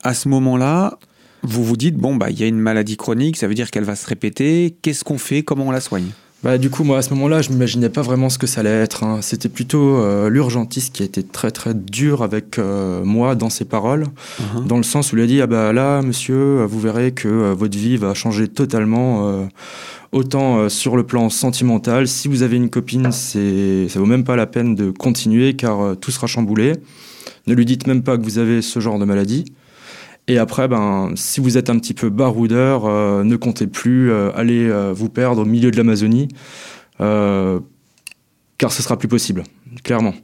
à 0.04 0.14
ce 0.14 0.28
moment-là, 0.28 0.98
vous 1.42 1.64
vous 1.64 1.76
dites, 1.76 1.96
bon, 1.96 2.14
bah, 2.14 2.30
il 2.30 2.38
y 2.38 2.44
a 2.44 2.46
une 2.46 2.60
maladie 2.60 2.96
chronique, 2.96 3.36
ça 3.36 3.48
veut 3.48 3.54
dire 3.54 3.70
qu'elle 3.72 3.84
va 3.84 3.96
se 3.96 4.06
répéter. 4.06 4.76
Qu'est-ce 4.82 5.02
qu'on 5.02 5.18
fait? 5.18 5.42
Comment 5.42 5.66
on 5.66 5.70
la 5.72 5.80
soigne? 5.80 6.10
Bah, 6.42 6.58
du 6.58 6.70
coup, 6.70 6.82
moi, 6.82 6.98
à 6.98 7.02
ce 7.02 7.10
moment-là, 7.14 7.40
je 7.40 7.50
m'imaginais 7.50 7.88
pas 7.88 8.02
vraiment 8.02 8.28
ce 8.28 8.36
que 8.36 8.48
ça 8.48 8.60
allait 8.60 8.70
être. 8.70 9.04
Hein. 9.04 9.20
C'était 9.22 9.48
plutôt 9.48 9.96
euh, 9.96 10.28
l'urgentiste 10.28 10.92
qui 10.92 11.02
a 11.02 11.06
été 11.06 11.22
très, 11.22 11.52
très 11.52 11.72
dur 11.72 12.22
avec 12.22 12.58
euh, 12.58 13.04
moi 13.04 13.36
dans 13.36 13.48
ses 13.48 13.64
paroles, 13.64 14.06
uh-huh. 14.40 14.66
dans 14.66 14.76
le 14.76 14.82
sens 14.82 15.12
où 15.12 15.16
il 15.16 15.22
a 15.22 15.26
dit 15.26 15.40
Ah, 15.40 15.46
bah 15.46 15.72
là, 15.72 16.02
monsieur, 16.02 16.64
vous 16.64 16.80
verrez 16.80 17.12
que 17.12 17.28
euh, 17.28 17.54
votre 17.54 17.78
vie 17.78 17.96
va 17.96 18.14
changer 18.14 18.48
totalement. 18.48 19.48
autant 20.10 20.68
sur 20.68 20.96
le 20.96 21.04
plan 21.04 21.30
sentimental, 21.30 22.08
si 22.08 22.28
vous 22.28 22.42
avez 22.42 22.56
une 22.56 22.70
copine, 22.70 23.12
c'est, 23.12 23.88
ça 23.88 23.98
vaut 23.98 24.06
même 24.06 24.24
pas 24.24 24.36
la 24.36 24.46
peine 24.46 24.74
de 24.74 24.90
continuer 24.90 25.54
car 25.54 25.96
tout 26.00 26.10
sera 26.10 26.26
chamboulé. 26.26 26.74
Ne 27.46 27.54
lui 27.54 27.64
dites 27.64 27.86
même 27.86 28.02
pas 28.02 28.18
que 28.18 28.22
vous 28.22 28.38
avez 28.38 28.62
ce 28.62 28.80
genre 28.80 28.98
de 28.98 29.04
maladie. 29.04 29.44
Et 30.28 30.38
après, 30.38 30.68
ben, 30.68 31.12
si 31.16 31.40
vous 31.40 31.58
êtes 31.58 31.68
un 31.68 31.78
petit 31.78 31.94
peu 31.94 32.08
baroudeur, 32.08 32.86
euh, 32.86 33.24
ne 33.24 33.36
comptez 33.36 33.66
plus 33.66 34.10
euh, 34.10 34.30
aller 34.34 34.68
euh, 34.68 34.92
vous 34.94 35.08
perdre 35.08 35.42
au 35.42 35.44
milieu 35.44 35.70
de 35.70 35.76
l'Amazonie, 35.76 36.28
car 36.98 38.72
ce 38.72 38.82
sera 38.82 38.96
plus 38.96 39.08
possible, 39.08 39.42
clairement. 39.82 40.14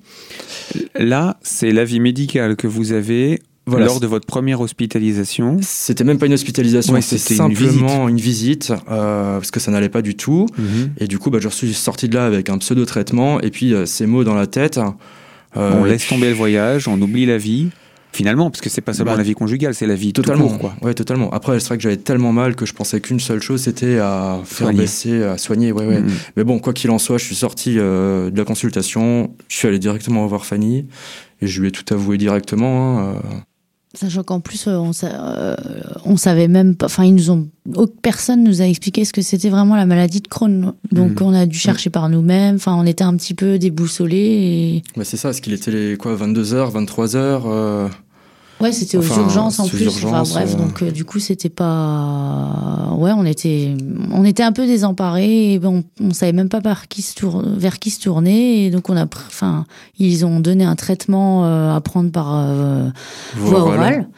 Là, 0.94 1.38
c'est 1.42 1.72
l'avis 1.72 1.98
médical 1.98 2.54
que 2.54 2.68
vous 2.68 2.92
avez 2.92 3.40
lors 3.66 3.98
de 3.98 4.06
votre 4.06 4.26
première 4.26 4.60
hospitalisation. 4.60 5.58
C'était 5.60 6.04
même 6.04 6.18
pas 6.18 6.26
une 6.26 6.32
hospitalisation, 6.34 6.98
c'était 7.00 7.34
simplement 7.34 8.08
une 8.08 8.20
visite, 8.20 8.72
parce 8.86 9.50
que 9.50 9.58
ça 9.58 9.72
n'allait 9.72 9.88
pas 9.88 10.02
du 10.02 10.14
tout. 10.14 10.46
Mhm. 10.56 10.90
Et 10.98 11.08
du 11.08 11.18
coup, 11.18 11.30
bah, 11.30 11.38
je 11.40 11.48
suis 11.48 11.74
sorti 11.74 12.08
de 12.08 12.14
là 12.14 12.26
avec 12.26 12.48
un 12.48 12.58
pseudo-traitement, 12.58 13.40
et 13.40 13.50
puis 13.50 13.74
ces 13.86 14.06
mots 14.06 14.22
dans 14.22 14.36
la 14.36 14.46
tête. 14.46 14.78
on 15.56 15.82
laisse 15.82 16.06
tomber 16.06 16.28
le 16.28 16.36
voyage, 16.36 16.86
on 16.86 17.02
oublie 17.02 17.26
la 17.26 17.38
vie. 17.38 17.70
Finalement, 18.12 18.50
parce 18.50 18.60
que 18.60 18.70
c'est 18.70 18.80
pas 18.80 18.94
seulement 18.94 19.12
bah, 19.12 19.18
la 19.18 19.22
vie 19.22 19.34
conjugale, 19.34 19.74
c'est 19.74 19.86
la 19.86 19.94
vie 19.94 20.12
totalement. 20.12 20.48
Tout 20.48 20.58
quoi. 20.58 20.74
Ouais, 20.82 20.94
totalement. 20.94 21.30
Après, 21.30 21.60
c'est 21.60 21.68
vrai 21.68 21.76
que 21.76 21.82
j'avais 21.82 21.98
tellement 21.98 22.32
mal 22.32 22.56
que 22.56 22.66
je 22.66 22.72
pensais 22.72 23.00
qu'une 23.00 23.20
seule 23.20 23.42
chose, 23.42 23.62
c'était 23.62 23.98
à 23.98 24.40
faire 24.44 24.72
baisser, 24.72 25.22
à 25.22 25.38
soigner. 25.38 25.72
Ouais, 25.72 25.86
ouais. 25.86 26.00
Mm-hmm. 26.00 26.30
Mais 26.36 26.44
bon, 26.44 26.58
quoi 26.58 26.72
qu'il 26.72 26.90
en 26.90 26.98
soit, 26.98 27.18
je 27.18 27.24
suis 27.24 27.34
sorti 27.34 27.76
euh, 27.78 28.30
de 28.30 28.38
la 28.38 28.44
consultation, 28.44 29.34
je 29.48 29.56
suis 29.56 29.68
allé 29.68 29.78
directement 29.78 30.26
voir 30.26 30.46
Fanny 30.46 30.86
et 31.40 31.46
je 31.46 31.60
lui 31.60 31.68
ai 31.68 31.70
tout 31.70 31.84
avoué 31.92 32.18
directement. 32.18 32.98
Hein, 32.98 33.14
euh. 33.14 33.38
Sachant 33.94 34.22
qu'en 34.22 34.40
plus, 34.40 34.66
euh, 34.68 34.76
on, 34.76 34.90
on, 36.04 36.16
savait 36.18 36.48
même 36.48 36.76
pas. 36.76 36.86
Enfin, 36.86 37.04
ils 37.04 37.14
nous 37.14 37.30
ont. 37.30 37.48
Personne 38.02 38.44
nous 38.44 38.60
a 38.60 38.66
expliqué 38.66 39.04
ce 39.06 39.14
que 39.14 39.22
c'était 39.22 39.48
vraiment 39.48 39.76
la 39.76 39.86
maladie 39.86 40.20
de 40.20 40.28
Crohn. 40.28 40.74
Donc, 40.92 41.12
mm-hmm. 41.12 41.24
on 41.24 41.34
a 41.34 41.46
dû 41.46 41.58
chercher 41.58 41.88
par 41.88 42.10
nous-mêmes. 42.10 42.56
Enfin, 42.56 42.74
on 42.74 42.84
était 42.84 43.04
un 43.04 43.16
petit 43.16 43.32
peu 43.32 43.58
déboussolés. 43.58 44.16
Et... 44.16 44.82
Bah, 44.94 45.04
c'est 45.04 45.16
ça, 45.16 45.32
ce 45.32 45.40
qu'il 45.40 45.54
était 45.54 45.70
les 45.70 45.96
quoi, 45.96 46.14
22h, 46.16 46.70
23h 46.70 47.90
Ouais, 48.60 48.72
c'était 48.72 48.96
aux 48.96 49.02
urgences 49.02 49.60
en 49.60 49.68
plus. 49.68 49.86
enfin, 49.86 50.22
bref, 50.22 50.54
euh. 50.54 50.58
donc 50.58 50.82
euh, 50.82 50.90
du 50.90 51.04
coup, 51.04 51.20
c'était 51.20 51.48
pas. 51.48 52.92
Ouais, 52.96 53.12
on 53.12 53.24
était, 53.24 53.76
on 54.12 54.24
était 54.24 54.42
un 54.42 54.52
peu 54.52 54.66
désemparés 54.66 55.54
et 55.54 55.60
on, 55.64 55.84
on 56.00 56.12
savait 56.12 56.32
même 56.32 56.48
pas 56.48 56.60
par 56.60 56.88
qui 56.88 57.02
se 57.02 57.14
tour... 57.14 57.42
vers 57.44 57.78
qui 57.78 57.90
se 57.90 58.00
tourner. 58.00 58.64
Et 58.64 58.70
donc, 58.70 58.90
on 58.90 58.96
a, 58.96 59.04
enfin, 59.04 59.64
ils 59.98 60.26
ont 60.26 60.40
donné 60.40 60.64
un 60.64 60.74
traitement 60.74 61.44
euh, 61.44 61.74
à 61.74 61.80
prendre 61.80 62.10
par 62.10 62.52
voie 63.36 63.60
orale. 63.60 64.08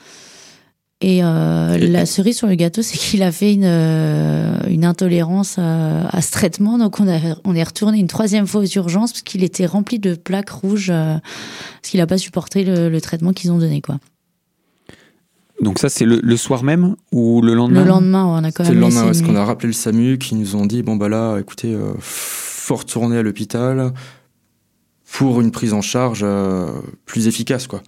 Et, 1.02 1.20
la 1.20 2.06
cerise 2.06 2.37
sur 2.37 2.47
le 2.47 2.54
gâteau, 2.54 2.82
c'est 2.82 2.97
qu'il 2.97 3.23
a 3.23 3.32
fait 3.32 3.52
une, 3.52 3.64
une 3.64 4.85
intolérance 4.87 5.59
à, 5.59 6.23
ce 6.23 6.30
traitement. 6.30 6.78
Donc 6.78 6.99
on, 7.00 7.09
a, 7.09 7.18
on 7.44 7.54
est 7.54 7.62
retourné 7.62 7.99
une 7.99 8.06
troisième 8.06 8.47
fois 8.47 8.62
aux 8.62 8.66
urgences 8.66 9.12
parce 9.12 9.23
qu'il 9.23 9.44
était 9.44 9.66
rempli 9.66 9.99
de 9.99 10.14
plaques 10.14 10.50
rouges 10.50 10.88
parce 10.92 11.90
qu'il 11.90 12.00
n'a 12.00 12.06
pas 12.06 12.18
supporté 12.18 12.64
le, 12.64 12.88
le 12.88 13.00
traitement 13.00 13.32
qu'ils 13.32 13.50
ont 13.52 13.59
donné. 13.59 13.80
quoi. 13.80 13.99
Donc 15.60 15.78
ça, 15.78 15.88
c'est 15.88 16.06
le, 16.06 16.36
soir 16.36 16.62
même 16.62 16.96
ou 17.12 17.42
le 17.42 17.54
lendemain 17.54 17.82
Le 17.82 17.88
lendemain, 17.88 18.24
on 18.24 18.44
a 18.44 18.50
quand 18.50 18.62
même. 18.62 18.72
C'est 18.72 18.74
le 18.74 18.80
lendemain, 18.80 19.04
parce 19.04 19.20
qu'on 19.20 19.36
a 19.36 19.44
rappelé 19.44 19.66
le 19.66 19.72
SAMU 19.74 20.18
qui 20.18 20.34
nous 20.34 20.56
ont 20.56 20.64
dit 20.64 20.82
bon 20.82 20.96
bah 20.96 21.08
là, 21.08 21.38
écoutez, 21.38 21.74
euh, 21.74 21.92
faut 21.98 22.76
retourner 22.76 23.18
à 23.18 23.22
l'hôpital 23.22 23.92
pour 25.12 25.40
une 25.40 25.50
prise 25.50 25.72
en 25.72 25.82
charge 25.82 26.20
euh, 26.22 26.70
plus 27.04 27.26
efficace, 27.26 27.66
quoi. 27.66 27.82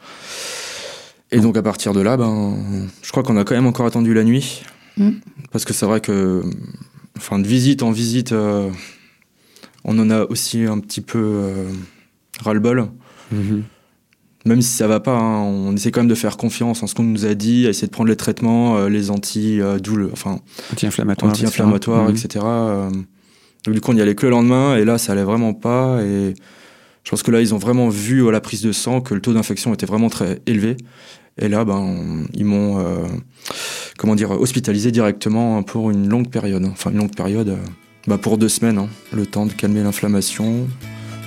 Et 1.30 1.40
donc 1.40 1.56
à 1.56 1.62
partir 1.62 1.94
de 1.94 2.00
là, 2.00 2.16
ben, 2.16 2.58
je 3.02 3.10
crois 3.10 3.22
qu'on 3.22 3.36
a 3.38 3.44
quand 3.44 3.54
même 3.54 3.66
encore 3.66 3.86
attendu 3.86 4.12
la 4.12 4.24
nuit, 4.24 4.62
mm. 4.98 5.10
parce 5.50 5.64
que 5.64 5.72
c'est 5.72 5.86
vrai 5.86 6.00
que, 6.00 6.42
enfin, 7.16 7.38
de 7.38 7.46
visite 7.46 7.82
en 7.82 7.90
visite, 7.90 8.32
euh, 8.32 8.70
on 9.84 9.98
en 9.98 10.10
a 10.10 10.24
aussi 10.24 10.64
un 10.64 10.78
petit 10.78 11.00
peu 11.00 11.22
euh, 11.22 11.70
ras-le-bol. 12.40 12.88
Mm-hmm 13.34 13.62
même 14.44 14.60
si 14.62 14.70
ça 14.70 14.86
va 14.86 15.00
pas, 15.00 15.16
hein, 15.16 15.42
on 15.42 15.74
essaie 15.74 15.90
quand 15.90 16.00
même 16.00 16.08
de 16.08 16.14
faire 16.14 16.36
confiance 16.36 16.82
en 16.82 16.86
ce 16.86 16.94
qu'on 16.94 17.04
nous 17.04 17.26
a 17.26 17.34
dit, 17.34 17.66
à 17.66 17.70
essayer 17.70 17.86
de 17.86 17.92
prendre 17.92 18.10
les 18.10 18.16
traitements, 18.16 18.76
euh, 18.76 18.88
les 18.88 19.10
anti, 19.10 19.60
euh, 19.60 19.78
enfin, 20.12 20.40
anti-inflammatoires, 20.72 21.30
anti-inflammatoires, 21.30 22.10
etc. 22.10 22.24
etc. 22.24 22.44
Euh. 22.46 22.90
du 23.68 23.80
coup, 23.80 23.92
on 23.92 23.96
y 23.96 24.00
allait 24.00 24.14
que 24.14 24.26
le 24.26 24.30
lendemain, 24.30 24.76
et 24.76 24.84
là, 24.84 24.98
ça 24.98 25.12
allait 25.12 25.22
vraiment 25.22 25.54
pas. 25.54 26.02
Et 26.02 26.34
je 27.04 27.10
pense 27.10 27.22
que 27.22 27.30
là, 27.30 27.40
ils 27.40 27.54
ont 27.54 27.58
vraiment 27.58 27.88
vu 27.88 28.26
à 28.26 28.32
la 28.32 28.40
prise 28.40 28.62
de 28.62 28.72
sang 28.72 29.00
que 29.00 29.14
le 29.14 29.20
taux 29.20 29.32
d'infection 29.32 29.72
était 29.74 29.86
vraiment 29.86 30.10
très 30.10 30.40
élevé. 30.46 30.76
Et 31.38 31.48
là, 31.48 31.64
ben, 31.64 32.26
ils 32.34 32.44
m'ont, 32.44 32.84
comment 33.96 34.14
dire, 34.14 34.32
hospitalisé 34.32 34.90
directement 34.90 35.62
pour 35.62 35.90
une 35.90 36.08
longue 36.08 36.28
période. 36.28 36.64
Enfin, 36.66 36.90
une 36.90 36.98
longue 36.98 37.14
période, 37.14 37.56
bah, 38.06 38.18
pour 38.18 38.36
deux 38.36 38.50
semaines, 38.50 38.78
hein, 38.78 38.88
le 39.12 39.24
temps 39.24 39.46
de 39.46 39.52
calmer 39.52 39.82
l'inflammation 39.82 40.68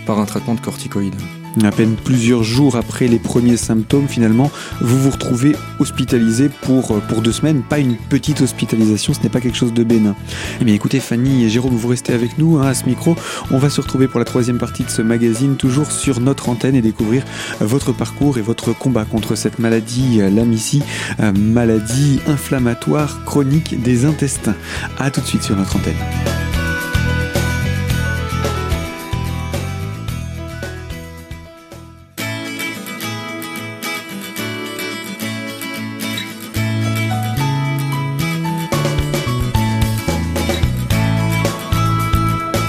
par 0.05 0.19
un 0.19 0.25
traitement 0.25 0.53
de 0.53 0.59
corticoïdes. 0.59 1.15
À 1.63 1.71
peine 1.71 1.95
plusieurs 1.95 2.43
jours 2.43 2.75
après 2.75 3.07
les 3.07 3.17
premiers 3.17 3.55
symptômes, 3.55 4.07
finalement, 4.09 4.51
vous 4.81 4.99
vous 4.99 5.09
retrouvez 5.09 5.55
hospitalisé 5.79 6.49
pour, 6.49 6.91
euh, 6.91 6.99
pour 7.07 7.21
deux 7.21 7.31
semaines. 7.31 7.61
Pas 7.61 7.79
une 7.79 7.95
petite 7.95 8.41
hospitalisation, 8.41 9.13
ce 9.13 9.21
n'est 9.21 9.29
pas 9.29 9.39
quelque 9.39 9.57
chose 9.57 9.73
de 9.73 9.83
bénin. 9.83 10.15
Eh 10.59 10.65
bien 10.65 10.73
écoutez, 10.73 10.99
Fanny 10.99 11.45
et 11.45 11.49
Jérôme, 11.49 11.75
vous 11.75 11.87
restez 11.87 12.13
avec 12.13 12.37
nous 12.37 12.57
hein, 12.57 12.67
à 12.67 12.73
ce 12.73 12.85
micro. 12.85 13.15
On 13.51 13.57
va 13.57 13.69
se 13.69 13.79
retrouver 13.79 14.07
pour 14.07 14.19
la 14.19 14.25
troisième 14.25 14.57
partie 14.57 14.83
de 14.83 14.89
ce 14.89 15.01
magazine, 15.01 15.55
toujours 15.55 15.91
sur 15.91 16.19
notre 16.19 16.49
antenne 16.49 16.75
et 16.75 16.81
découvrir 16.81 17.23
votre 17.61 17.93
parcours 17.93 18.37
et 18.37 18.41
votre 18.41 18.77
combat 18.77 19.05
contre 19.05 19.35
cette 19.35 19.59
maladie, 19.59 20.21
euh, 20.21 20.29
l'amicie, 20.29 20.83
euh, 21.21 21.31
maladie 21.31 22.19
inflammatoire 22.27 23.23
chronique 23.23 23.81
des 23.81 24.05
intestins. 24.05 24.55
A 24.99 25.09
tout 25.09 25.21
de 25.21 25.25
suite 25.25 25.43
sur 25.43 25.55
notre 25.55 25.77
antenne. 25.77 26.44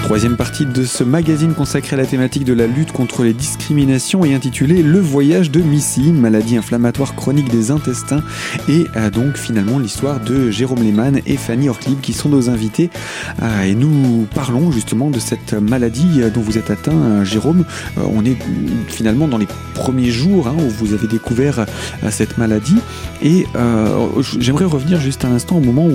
Troisième 0.07 0.37
partie 0.37 0.65
de 0.65 0.85
ce 0.85 1.03
magazine 1.03 1.53
consacré 1.53 1.97
à 1.97 1.97
la 1.97 2.05
thématique 2.05 2.45
de 2.45 2.53
la 2.53 2.65
lutte 2.65 2.93
contre 2.93 3.23
les 3.23 3.33
discriminations 3.33 4.23
et 4.23 4.33
intitulé 4.33 4.81
Le 4.81 5.01
voyage 5.01 5.51
de 5.51 5.59
Missy, 5.59 6.13
maladie 6.13 6.55
inflammatoire 6.55 7.13
chronique 7.13 7.49
des 7.49 7.71
intestins 7.71 8.23
et 8.69 8.85
euh, 8.95 9.09
donc 9.09 9.35
finalement 9.35 9.79
l'histoire 9.79 10.21
de 10.21 10.49
Jérôme 10.49 10.81
Lehmann 10.81 11.19
et 11.25 11.35
Fanny 11.35 11.67
Ortlieb 11.67 11.99
qui 11.99 12.13
sont 12.13 12.29
nos 12.29 12.49
invités 12.49 12.89
euh, 13.41 13.63
et 13.63 13.75
nous 13.75 14.25
parlons 14.33 14.71
justement 14.71 15.09
de 15.09 15.19
cette 15.19 15.51
maladie 15.51 16.21
euh, 16.21 16.29
dont 16.29 16.39
vous 16.39 16.57
êtes 16.57 16.71
atteint 16.71 17.25
Jérôme. 17.25 17.65
On 17.97 18.23
est 18.23 18.37
finalement 18.87 19.27
dans 19.27 19.37
les 19.37 19.47
premiers 19.73 20.11
jours 20.11 20.47
hein, 20.47 20.55
où 20.57 20.69
vous 20.69 20.93
avez 20.93 21.07
découvert 21.07 21.65
cette 22.11 22.37
maladie 22.37 22.77
et 23.21 23.45
j'aimerais 24.39 24.65
revenir 24.65 25.01
juste 25.01 25.25
un 25.25 25.31
instant 25.31 25.57
au 25.57 25.61
moment 25.61 25.89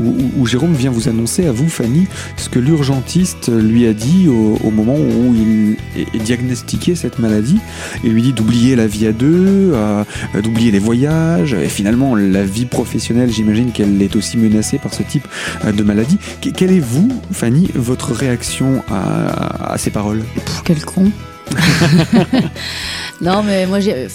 où 0.00 0.46
Jérôme 0.46 0.72
vient 0.72 0.90
vous 0.90 1.10
annoncer 1.10 1.46
à 1.46 1.52
vous 1.52 1.68
Fanny 1.68 2.06
ce 2.38 2.48
que 2.48 2.58
l'urgentiste 2.58 3.50
lui 3.66 3.86
a 3.86 3.92
dit 3.92 4.28
au, 4.28 4.70
moment 4.70 4.96
où 4.96 5.34
il 5.34 5.76
est 6.14 6.22
diagnostiqué 6.22 6.94
cette 6.94 7.18
maladie. 7.18 7.58
Il 8.04 8.12
lui 8.12 8.22
dit 8.22 8.32
d'oublier 8.32 8.76
la 8.76 8.86
vie 8.86 9.06
à 9.06 9.12
deux, 9.12 9.72
euh, 9.74 10.04
d'oublier 10.42 10.70
les 10.70 10.78
voyages, 10.78 11.54
et 11.54 11.68
finalement 11.68 12.14
la 12.14 12.44
vie 12.44 12.66
professionnelle, 12.66 13.30
j'imagine 13.30 13.72
qu'elle 13.72 14.00
est 14.02 14.16
aussi 14.16 14.36
menacée 14.36 14.78
par 14.78 14.94
ce 14.94 15.02
type 15.02 15.26
euh, 15.64 15.72
de 15.72 15.82
maladie. 15.82 16.18
Quelle 16.40 16.72
est, 16.72 16.80
vous, 16.80 17.08
Fanny, 17.32 17.70
votre 17.74 18.12
réaction 18.12 18.82
à, 18.90 19.76
ces 19.78 19.90
paroles? 19.90 20.22
Quel 20.64 20.84
con 20.84 21.10
Non, 23.20 23.42
mais 23.42 23.66
moi, 23.66 23.80
j'ai. 23.80 24.08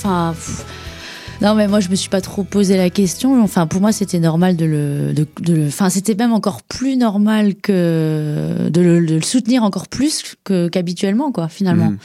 Non, 1.43 1.55
mais 1.55 1.67
moi, 1.67 1.81
je 1.81 1.89
me 1.89 1.95
suis 1.95 2.09
pas 2.09 2.21
trop 2.21 2.45
posé 2.45 2.77
la 2.77 2.89
question. 2.89 3.43
Enfin, 3.43 3.67
pour 3.67 3.81
moi, 3.81 3.91
c'était 3.91 4.19
normal 4.19 4.55
de 4.55 4.63
le, 4.63 5.13
de, 5.13 5.67
enfin, 5.67 5.89
c'était 5.89 6.15
même 6.15 6.31
encore 6.31 6.63
plus 6.63 6.95
normal 6.95 7.55
que 7.55 8.69
de 8.69 8.81
le, 8.81 9.21
soutenir 9.21 9.63
encore 9.63 9.89
plus 9.89 10.35
que 10.45 10.69
qu'habituellement, 10.69 11.33
quoi, 11.33 11.49
finalement. 11.49 11.91
Mm. 11.91 11.97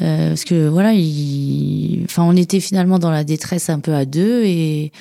Euh, 0.00 0.28
parce 0.28 0.44
que 0.44 0.68
voilà, 0.68 0.92
il, 0.92 2.02
enfin, 2.04 2.22
on 2.22 2.36
était 2.36 2.60
finalement 2.60 3.00
dans 3.00 3.10
la 3.10 3.24
détresse 3.24 3.68
un 3.68 3.80
peu 3.80 3.94
à 3.94 4.04
deux 4.04 4.44
et 4.44 4.92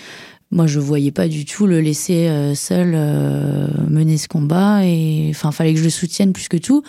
moi, 0.49 0.65
je 0.65 0.79
voyais 0.79 1.11
pas 1.11 1.27
du 1.27 1.45
tout 1.45 1.67
le 1.67 1.79
laisser 1.79 2.29
euh, 2.29 2.55
seul 2.55 2.93
euh, 2.95 3.67
mener 3.87 4.17
ce 4.17 4.27
combat 4.27 4.85
et 4.85 5.27
enfin, 5.29 5.51
fallait 5.51 5.73
que 5.73 5.79
je 5.79 5.83
le 5.83 5.91
soutienne 5.91 6.33
plus 6.33 6.47
que 6.47 6.57
tout 6.57 6.81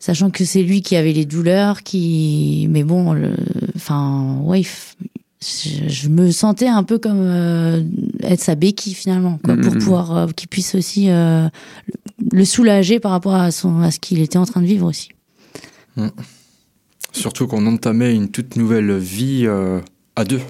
sachant 0.00 0.30
que 0.30 0.44
c'est 0.44 0.62
lui 0.62 0.80
qui 0.80 0.96
avait 0.96 1.12
les 1.12 1.24
douleurs, 1.26 1.82
qui, 1.82 2.68
mais 2.70 2.84
bon, 2.84 3.12
le... 3.12 3.32
enfin, 3.76 4.38
ouais, 4.44 4.62
je, 5.40 6.08
me 6.08 6.30
sentais 6.32 6.66
un 6.66 6.82
peu 6.82 6.98
comme 6.98 7.20
euh, 7.20 7.82
être 8.22 8.40
sa 8.40 8.56
béquille 8.56 8.94
finalement, 8.94 9.38
quoi, 9.44 9.56
pour 9.56 9.72
mm-hmm. 9.72 9.78
pouvoir 9.78 10.16
euh, 10.16 10.26
qu'il 10.34 10.48
puisse 10.48 10.74
aussi 10.74 11.10
euh, 11.10 11.48
le 12.32 12.44
soulager 12.44 12.98
par 12.98 13.12
rapport 13.12 13.34
à, 13.34 13.50
son, 13.52 13.80
à 13.80 13.90
ce 13.92 14.00
qu'il 14.00 14.20
était 14.20 14.38
en 14.38 14.46
train 14.46 14.60
de 14.60 14.66
vivre 14.66 14.86
aussi. 14.86 15.10
Mm. 15.96 16.08
Surtout 17.12 17.46
qu'on 17.46 17.66
entamait 17.66 18.14
une 18.14 18.28
toute 18.30 18.56
nouvelle 18.56 18.96
vie 18.98 19.46
à 20.16 20.24
deux. 20.24 20.40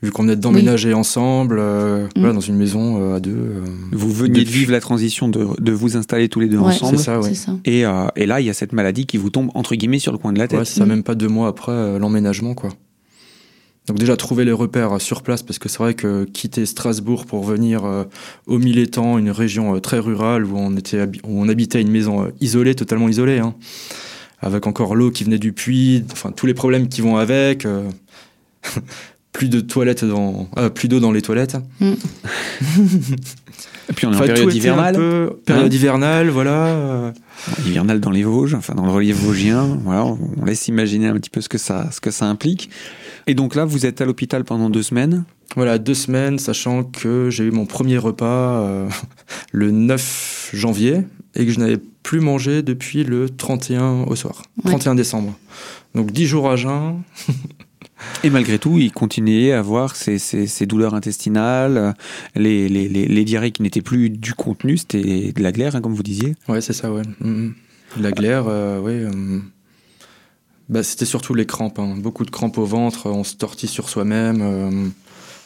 Vu 0.00 0.12
qu'on 0.12 0.28
est 0.28 0.36
d'emménager 0.36 0.94
ensemble, 0.94 1.60
mm. 1.60 2.32
dans 2.32 2.40
une 2.40 2.56
maison 2.56 3.14
à 3.14 3.20
deux. 3.20 3.64
vous 3.92 4.12
veniez 4.12 4.44
de 4.44 4.48
vivre 4.48 4.72
la 4.72 4.80
transition 4.80 5.28
de, 5.28 5.48
de, 5.58 5.72
vous 5.72 5.96
installer 5.96 6.28
tous 6.28 6.38
les 6.38 6.48
deux 6.48 6.58
ensemble. 6.58 6.98
Ça, 6.98 7.18
ouais. 7.18 7.34
ça. 7.34 7.56
Et, 7.64 7.84
et, 8.14 8.26
là, 8.26 8.40
il 8.40 8.46
y 8.46 8.50
a 8.50 8.54
cette 8.54 8.72
maladie 8.72 9.06
qui 9.06 9.16
vous 9.16 9.30
tombe 9.30 9.50
entre 9.54 9.74
guillemets 9.74 9.98
sur 9.98 10.12
le 10.12 10.18
coin 10.18 10.32
de 10.32 10.38
la 10.38 10.46
tête. 10.48 10.60
Ouais, 10.60 10.64
ça, 10.66 10.84
mm. 10.84 10.88
même 10.88 11.02
pas 11.02 11.14
deux 11.14 11.28
mois 11.28 11.48
après 11.48 11.98
l'emménagement, 11.98 12.54
quoi. 12.54 12.70
Donc 13.88 13.98
déjà 13.98 14.16
trouver 14.16 14.44
les 14.44 14.52
repères 14.52 15.00
sur 15.00 15.22
place 15.22 15.42
parce 15.42 15.58
que 15.58 15.68
c'est 15.70 15.78
vrai 15.78 15.94
que 15.94 16.24
quitter 16.24 16.66
Strasbourg 16.66 17.24
pour 17.24 17.42
venir 17.42 17.84
euh, 17.86 18.04
au 18.46 18.58
Milétan, 18.58 19.16
une 19.16 19.30
région 19.30 19.74
euh, 19.74 19.80
très 19.80 19.98
rurale 19.98 20.44
où 20.44 20.58
on 20.58 20.76
était 20.76 21.04
où 21.24 21.42
on 21.42 21.48
habitait 21.48 21.80
une 21.80 21.90
maison 21.90 22.24
euh, 22.24 22.28
isolée, 22.40 22.74
totalement 22.74 23.08
isolée, 23.08 23.38
hein, 23.38 23.54
avec 24.40 24.66
encore 24.66 24.94
l'eau 24.94 25.10
qui 25.10 25.24
venait 25.24 25.38
du 25.38 25.52
puits, 25.52 26.04
enfin 26.12 26.32
tous 26.32 26.44
les 26.44 26.54
problèmes 26.54 26.88
qui 26.88 27.00
vont 27.00 27.16
avec. 27.16 27.66
plus 29.32 29.48
de 29.48 29.60
toilettes 29.60 30.04
dans 30.04 30.48
plus 30.74 30.88
d'eau 30.88 31.00
dans 31.00 31.12
les 31.12 31.22
toilettes. 31.22 31.56
Mm. 31.80 31.92
Et 33.90 33.92
puis 33.94 34.06
on 34.06 34.12
est 34.12 34.16
en 34.16 34.20
période 34.20 34.52
hivernale. 34.52 35.30
période 35.46 35.72
hivernale, 35.72 36.28
voilà. 36.28 37.12
Hivernale 37.64 38.00
dans 38.00 38.10
les 38.10 38.24
Vosges, 38.24 38.54
enfin 38.54 38.74
dans 38.74 38.84
le 38.84 38.90
relief 38.90 39.16
vosgien. 39.16 39.78
Voilà, 39.84 40.04
on 40.04 40.44
laisse 40.44 40.66
imaginer 40.68 41.06
un 41.06 41.14
petit 41.14 41.30
peu 41.30 41.40
ce 41.40 41.48
que 41.48 41.56
ça, 41.56 41.88
ce 41.92 42.00
que 42.00 42.10
ça 42.10 42.26
implique. 42.26 42.68
Et 43.28 43.34
donc 43.34 43.54
là, 43.54 43.66
vous 43.66 43.84
êtes 43.84 44.00
à 44.00 44.06
l'hôpital 44.06 44.42
pendant 44.42 44.70
deux 44.70 44.82
semaines 44.82 45.24
Voilà, 45.54 45.76
deux 45.76 45.94
semaines, 45.94 46.38
sachant 46.38 46.82
que 46.82 47.28
j'ai 47.28 47.44
eu 47.44 47.50
mon 47.50 47.66
premier 47.66 47.98
repas 47.98 48.62
euh, 48.62 48.88
le 49.52 49.70
9 49.70 50.50
janvier 50.54 51.02
et 51.34 51.44
que 51.44 51.52
je 51.52 51.60
n'avais 51.60 51.76
plus 52.02 52.20
mangé 52.20 52.62
depuis 52.62 53.04
le 53.04 53.28
31 53.28 54.04
au 54.04 54.16
soir, 54.16 54.42
31 54.64 54.94
décembre. 54.94 55.38
Donc 55.94 56.10
dix 56.10 56.26
jours 56.26 56.50
à 56.50 56.56
jeun. 56.56 57.02
Et 58.24 58.30
malgré 58.30 58.58
tout, 58.58 58.78
il 58.78 58.92
continuait 58.92 59.52
à 59.52 59.58
avoir 59.58 59.94
ces, 59.96 60.18
ces, 60.18 60.66
douleurs 60.66 60.94
intestinales, 60.94 61.94
les, 62.36 62.68
les, 62.68 62.88
les, 62.88 63.24
diarrhées 63.24 63.50
qui 63.50 63.62
n'étaient 63.62 63.82
plus 63.82 64.08
du 64.08 64.34
contenu, 64.34 64.78
c'était 64.78 65.32
de 65.32 65.42
la 65.42 65.50
glaire, 65.50 65.74
hein, 65.74 65.80
comme 65.80 65.94
vous 65.94 66.04
disiez. 66.04 66.36
Ouais, 66.48 66.60
c'est 66.60 66.72
ça, 66.72 66.92
ouais. 66.92 67.02
Mm, 67.20 67.28
mm. 67.28 67.54
La 68.00 68.12
glaire, 68.12 68.44
euh, 68.46 68.80
oui. 68.80 68.92
Euh, 68.92 69.40
bah, 70.68 70.82
C'était 70.82 71.04
surtout 71.04 71.34
les 71.34 71.46
crampes. 71.46 71.78
Hein. 71.78 71.94
Beaucoup 71.96 72.24
de 72.24 72.30
crampes 72.30 72.58
au 72.58 72.64
ventre, 72.64 73.06
on 73.06 73.24
se 73.24 73.34
tortille 73.34 73.68
sur 73.68 73.88
soi-même, 73.88 74.40
euh, 74.42 74.88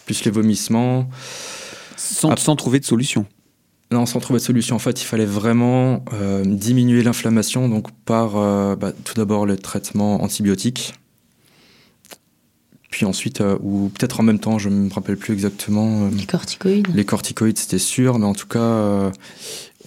plus 0.06 0.24
les 0.24 0.30
vomissements. 0.30 1.08
Sans, 1.96 2.37
sans, 2.37 2.56
trouver 2.56 2.80
de 2.80 2.85
solution 2.85 3.26
Non, 3.92 4.06
sans 4.06 4.18
trouver 4.18 4.40
de 4.40 4.44
solution. 4.44 4.76
En 4.76 4.80
fait, 4.80 5.02
il 5.02 5.04
fallait 5.04 5.26
vraiment 5.26 6.04
euh, 6.12 6.44
diminuer 6.44 7.02
l'inflammation 7.02 7.68
donc 7.68 7.90
par 8.04 8.37
euh, 8.37 8.74
bah, 8.74 8.92
tout 8.92 9.14
d'abord 9.14 9.46
le 9.46 9.56
traitement 9.56 10.22
antibiotique. 10.22 10.94
Puis 12.90 13.06
ensuite, 13.06 13.42
ou 13.62 13.90
peut-être 13.96 14.20
en 14.20 14.22
même 14.22 14.38
temps, 14.38 14.58
je 14.58 14.68
ne 14.68 14.74
me 14.74 14.92
rappelle 14.92 15.16
plus 15.16 15.32
exactement. 15.32 16.11
les 16.14 16.26
corticoïdes 16.26 16.88
Les 16.94 17.06
corticoïdes, 17.06 17.56
c'était 17.56 17.78
sûr, 17.78 18.18
mais 18.18 18.26
en 18.26 18.35
tout 18.35 18.46
cas, 18.46 19.11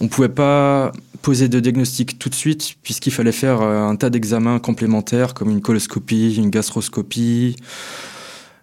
on 0.00 0.04
ne 0.04 0.08
pouvait 0.08 0.28
pas 0.28 0.90
poser 1.22 1.48
de 1.48 1.60
diagnostic 1.60 2.18
tout 2.18 2.28
de 2.28 2.34
suite, 2.34 2.74
puisqu'il 2.82 3.12
fallait 3.12 3.32
faire 3.32 3.60
euh, 3.62 3.88
un 3.88 3.96
tas 3.96 4.10
d'examens 4.10 4.58
complémentaires, 4.58 5.34
comme 5.34 5.50
une 5.50 5.60
coloscopie, 5.60 6.34
une 6.36 6.50
gastroscopie. 6.50 7.56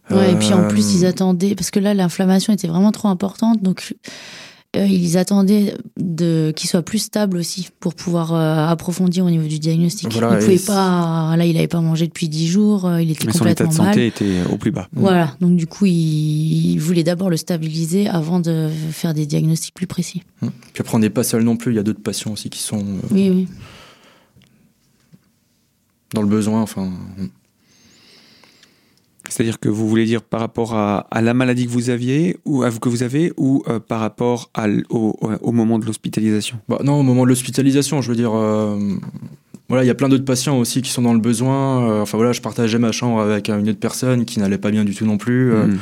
Ouais, 0.09 0.33
et 0.33 0.35
puis 0.35 0.53
en 0.53 0.67
plus, 0.67 0.85
euh, 0.85 0.97
ils 0.97 1.05
attendaient, 1.05 1.55
parce 1.55 1.71
que 1.71 1.79
là, 1.79 1.93
l'inflammation 1.93 2.53
était 2.53 2.67
vraiment 2.67 2.91
trop 2.91 3.07
importante, 3.07 3.61
donc 3.63 3.95
ils 4.75 5.17
attendaient 5.17 5.75
de 5.97 6.51
qu'il 6.55 6.69
soit 6.69 6.81
plus 6.81 6.97
stable 6.97 7.37
aussi 7.37 7.69
pour 7.79 7.93
pouvoir 7.93 8.33
euh, 8.33 8.67
approfondir 8.67 9.25
au 9.25 9.29
niveau 9.29 9.47
du 9.47 9.59
diagnostic. 9.59 10.13
il 10.13 10.21
pouvait 10.21 10.57
pas. 10.57 11.35
Là, 11.37 11.45
il 11.45 11.53
n'avait 11.53 11.67
pas 11.67 11.81
mangé 11.81 12.07
depuis 12.07 12.27
dix 12.27 12.47
jours. 12.47 12.85
Euh, 12.85 13.01
il 13.01 13.11
était 13.11 13.27
complètement 13.27 13.45
mal. 13.45 13.55
Son 13.55 13.63
état 13.63 13.67
de 13.67 13.73
santé 13.73 14.07
était 14.07 14.51
au 14.51 14.57
plus 14.57 14.71
bas. 14.71 14.87
Voilà. 14.93 15.35
Donc 15.41 15.55
du 15.57 15.67
coup, 15.67 15.85
il, 15.85 16.77
voulait 16.77 17.03
d'abord 17.03 17.29
le 17.29 17.37
stabiliser 17.37 18.07
avant 18.07 18.39
de 18.39 18.69
faire 18.91 19.13
des 19.13 19.25
diagnostics 19.25 19.75
plus 19.75 19.87
précis. 19.87 20.23
Hum. 20.41 20.51
Puis 20.73 20.81
après, 20.81 20.95
on 20.95 20.99
n'est 20.99 21.09
pas 21.09 21.23
seul 21.23 21.43
non 21.43 21.55
plus. 21.55 21.71
Il 21.71 21.75
y 21.75 21.79
a 21.79 21.83
d'autres 21.83 22.01
patients 22.01 22.31
aussi 22.31 22.49
qui 22.49 22.59
sont. 22.59 22.83
oui, 23.11 23.29
oui. 23.29 23.47
Dans 26.13 26.21
le 26.21 26.27
besoin, 26.27 26.61
enfin. 26.61 26.91
Hum. 27.19 27.29
C'est-à-dire 29.33 29.59
que 29.59 29.67
vous 29.67 29.89
voulez 29.89 30.05
dire 30.05 30.21
par 30.21 30.39
rapport 30.39 30.75
à, 30.75 31.07
la 31.19 31.33
maladie 31.33 31.65
que 31.65 31.71
vous 31.71 31.89
aviez 31.89 32.37
ou 32.45 32.61
à, 32.61 32.69
que 32.69 32.87
vous 32.87 33.01
avez 33.01 33.33
ou 33.35 33.63
euh, 33.67 33.79
par 33.79 33.99
rapport 33.99 34.51
au, 34.91 35.51
moment 35.51 35.79
de 35.79 35.87
l'hospitalisation? 35.87 36.59
Bah, 36.69 36.77
Non, 36.83 36.99
au 36.99 37.01
moment 37.01 37.23
de 37.23 37.29
l'hospitalisation, 37.29 38.03
je 38.03 38.09
veux 38.09 38.15
dire. 38.15 38.31
Euh, 38.35 38.77
voilà, 39.69 39.83
il 39.83 39.87
y 39.87 39.89
a 39.89 39.95
plein 39.95 40.07
d'autres 40.07 40.23
patients 40.23 40.59
aussi 40.59 40.83
qui 40.83 40.91
sont 40.91 41.01
dans 41.01 41.15
le 41.15 41.19
besoin. 41.19 41.89
Euh, 41.89 42.01
enfin 42.03 42.15
voilà, 42.15 42.31
je 42.31 42.41
partageais 42.41 42.77
ma 42.77 42.91
chambre 42.91 43.21
avec 43.21 43.49
une 43.49 43.67
autre 43.67 43.79
personne 43.79 44.25
qui 44.25 44.39
n'allait 44.39 44.59
pas 44.59 44.69
bien 44.69 44.85
du 44.85 44.93
tout 44.93 45.07
non 45.07 45.17
plus. 45.17 45.51
Hmm. 45.51 45.79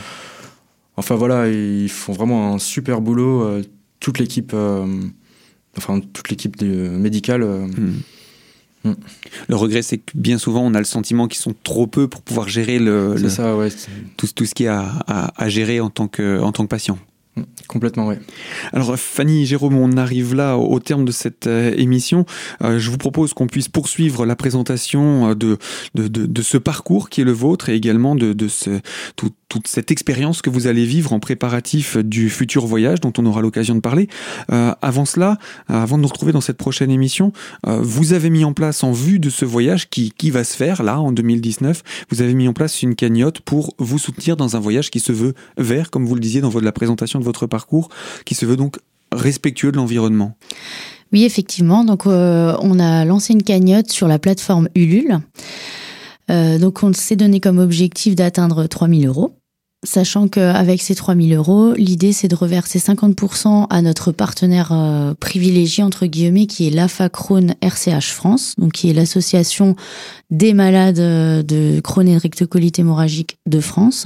Enfin 0.96 1.16
voilà, 1.16 1.50
ils 1.50 1.90
font 1.90 2.14
vraiment 2.14 2.54
un 2.54 2.58
super 2.58 3.02
boulot. 3.02 3.62
toute 4.00 4.18
l'équipe, 4.18 4.56
enfin 5.78 6.00
toute 6.00 6.30
l'équipe 6.30 6.62
médicale. 6.62 7.44
Hmm. 7.44 7.96
Mm. 8.84 8.94
Le 9.48 9.56
regret, 9.56 9.82
c'est 9.82 9.98
que 9.98 10.12
bien 10.16 10.38
souvent, 10.38 10.62
on 10.62 10.74
a 10.74 10.80
le 10.80 10.86
sentiment 10.86 11.28
qu'ils 11.28 11.42
sont 11.42 11.56
trop 11.64 11.88
peu 11.88 12.08
pour 12.08 12.22
pouvoir 12.22 12.50
gérer 12.50 12.80
le, 12.80 13.18
ça, 13.30 13.56
ouais, 13.56 13.70
tout, 14.18 14.28
tout, 14.34 14.46
ce 14.46 14.56
qu'il 14.56 14.66
y 14.66 14.70
a 14.70 14.82
à, 15.08 15.44
à, 15.44 15.50
gérer 15.50 15.80
en 15.80 15.90
tant 15.90 16.08
que, 16.08 16.40
en 16.40 16.52
tant 16.52 16.64
que 16.64 16.70
patient. 16.70 16.98
Complètement, 17.68 18.08
oui. 18.08 18.16
Alors 18.74 18.98
Fanny 19.00 19.46
Jérôme, 19.46 19.78
on 19.78 19.96
arrive 19.96 20.36
là 20.36 20.58
au, 20.58 20.80
terme 20.82 21.06
de 21.06 21.14
cette 21.14 21.48
euh, 21.48 21.74
émission. 21.78 22.26
Euh, 22.62 22.78
je 22.78 22.90
vous 22.90 22.98
propose 22.98 23.34
qu'on 23.34 23.48
puisse 23.48 23.70
poursuivre 23.70 24.26
la 24.26 24.36
présentation 24.36 25.30
euh, 25.30 25.36
de, 25.36 25.58
de, 25.96 26.08
de, 26.10 26.42
ce 26.42 26.58
parcours 26.58 27.10
qui 27.10 27.22
est 27.22 27.24
le 27.24 27.32
vôtre 27.32 27.70
et 27.70 27.76
également 27.76 28.16
de, 28.16 28.34
de 28.34 28.50
ce, 28.50 28.82
tout, 29.16 29.32
toute 29.48 29.68
cette 29.68 29.92
expérience 29.92 30.42
que 30.42 30.50
vous 30.50 30.68
allez 30.68 30.84
vivre 30.84 31.14
en 31.14 31.22
préparatif 31.22 31.96
du 31.96 32.30
futur 32.30 32.66
voyage 32.66 33.00
dont 33.00 33.14
on 33.18 33.26
aura 33.26 33.42
l'occasion 33.42 33.76
de 33.76 33.80
parler. 33.80 34.10
Avant 34.50 35.06
cela, 35.06 35.38
avant 35.68 35.98
de 35.98 36.04
nous 36.04 36.08
retrouver 36.08 36.32
dans 36.32 36.42
cette 36.42 36.58
prochaine 36.58 36.92
émission, 36.92 37.32
vous 37.66 38.14
avez 38.14 38.30
mis 38.30 38.46
en 38.46 38.54
place 38.54 38.84
en 38.84 38.92
vue 38.92 39.20
de 39.20 39.30
ce 39.30 39.46
voyage 39.46 39.90
qui, 39.90 40.12
qui 40.12 40.32
va 40.32 40.44
se 40.44 40.56
faire 40.56 40.84
là 40.84 41.00
en 41.00 41.12
2019, 41.12 41.84
vous 42.10 42.22
avez 42.22 42.34
mis 42.34 42.48
en 42.48 42.54
place 42.54 42.82
une 42.82 42.96
cagnotte 42.96 43.42
pour 43.42 43.74
vous 43.78 44.00
soutenir 44.00 44.38
dans 44.38 44.56
un 44.56 44.60
voyage 44.60 44.90
qui 44.90 45.00
se 45.00 45.12
veut 45.12 45.34
vert, 45.58 45.92
comme 45.92 46.06
vous 46.06 46.16
le 46.16 46.22
disiez 46.22 46.42
dans 46.42 46.52
la 46.60 46.72
présentation 46.72 47.21
de 47.22 47.26
votre 47.26 47.48
parcours, 47.48 47.88
qui 48.26 48.36
se 48.36 48.46
veut 48.46 48.58
donc 48.58 48.78
respectueux 49.14 49.72
de 49.72 49.78
l'environnement. 49.78 50.36
Oui, 51.14 51.24
effectivement. 51.24 51.84
Donc, 51.84 52.06
on 52.06 52.80
a 52.80 53.06
lancé 53.06 53.34
une 53.34 53.44
cagnotte 53.44 53.90
sur 53.90 54.08
la 54.08 54.20
plateforme 54.20 54.70
Ulule. 54.76 55.20
donc, 56.30 56.84
on 56.84 56.94
s'est 56.94 57.18
donné 57.18 57.40
comme 57.40 57.60
objectif 57.60 58.16
d'atteindre 58.16 58.68
3000 58.68 59.08
euros. 59.08 59.34
Sachant 59.84 60.28
qu'avec 60.28 60.80
ces 60.80 60.94
3000 60.94 61.34
euros, 61.34 61.74
l'idée 61.74 62.14
c'est 62.14 62.28
de 62.28 62.36
reverser 62.36 62.78
50% 62.78 63.66
à 63.68 63.82
notre 63.82 64.12
partenaire 64.12 64.70
euh, 64.72 65.16
privilégié, 65.16 65.84
entre 65.84 66.06
guillemets, 66.06 66.46
qui 66.46 66.68
est 66.68 66.70
l'AFA 66.70 67.10
Crohn 67.10 67.56
RCH 67.64 68.12
France, 68.12 68.54
donc 68.60 68.74
qui 68.74 68.92
est 68.92 68.94
l'association 68.94 69.76
des 70.30 70.54
malades 70.54 71.00
euh, 71.00 71.42
de 71.42 71.80
Crohn 71.80 72.08
et 72.08 72.14
de 72.14 72.22
rectocolite 72.22 72.78
hémorragique 72.78 73.40
de 73.48 73.60
France. 73.60 74.06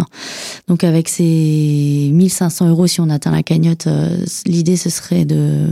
Donc 0.70 0.86
avec 0.86 1.10
ces 1.10 2.10
1500 2.14 2.70
euros, 2.70 2.88
si 2.88 3.02
on 3.02 3.10
atteint 3.10 3.32
la 3.32 3.44
cagnotte, 3.44 3.88
euh, 3.88 4.18
l'idée 4.46 4.78
ce 4.78 4.90
serait 4.90 5.26
de, 5.26 5.68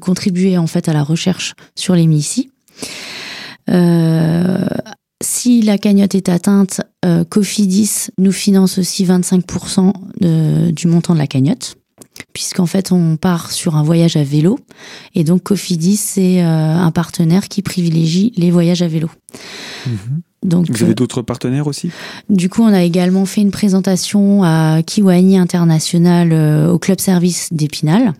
contribuer 0.00 0.56
en 0.56 0.66
fait 0.66 0.88
à 0.88 0.94
la 0.94 1.02
recherche 1.02 1.52
sur 1.74 1.94
les 1.94 2.06
MICI. 2.06 2.50
Si 5.22 5.62
la 5.62 5.78
cagnotte 5.78 6.14
est 6.14 6.28
atteinte, 6.28 6.82
euh, 7.04 7.24
Cofidis 7.24 8.08
nous 8.18 8.32
finance 8.32 8.78
aussi 8.78 9.04
25% 9.04 10.72
du 10.72 10.86
montant 10.88 11.14
de 11.14 11.18
la 11.18 11.26
cagnotte, 11.26 11.76
puisqu'en 12.32 12.66
fait 12.66 12.92
on 12.92 13.16
part 13.16 13.50
sur 13.50 13.76
un 13.76 13.82
voyage 13.82 14.16
à 14.16 14.24
vélo, 14.24 14.58
et 15.14 15.24
donc 15.24 15.44
Cofidis 15.44 15.96
c'est 15.96 16.42
euh, 16.42 16.76
un 16.76 16.90
partenaire 16.90 17.48
qui 17.48 17.62
privilégie 17.62 18.32
les 18.36 18.50
voyages 18.50 18.82
à 18.82 18.88
vélo. 18.88 19.08
Mhm. 19.86 20.20
Donc, 20.42 20.70
Vous 20.70 20.82
avez 20.82 20.92
euh, 20.92 20.94
d'autres 20.94 21.22
partenaires 21.22 21.66
aussi? 21.66 21.90
Du 22.28 22.48
coup, 22.48 22.62
on 22.62 22.72
a 22.72 22.82
également 22.82 23.26
fait 23.26 23.40
une 23.40 23.50
présentation 23.50 24.44
à 24.44 24.80
Kiwani 24.86 25.38
International 25.38 26.32
au 26.70 26.78
club 26.78 27.00
service 27.00 27.48
d'Épinal. 27.52 28.12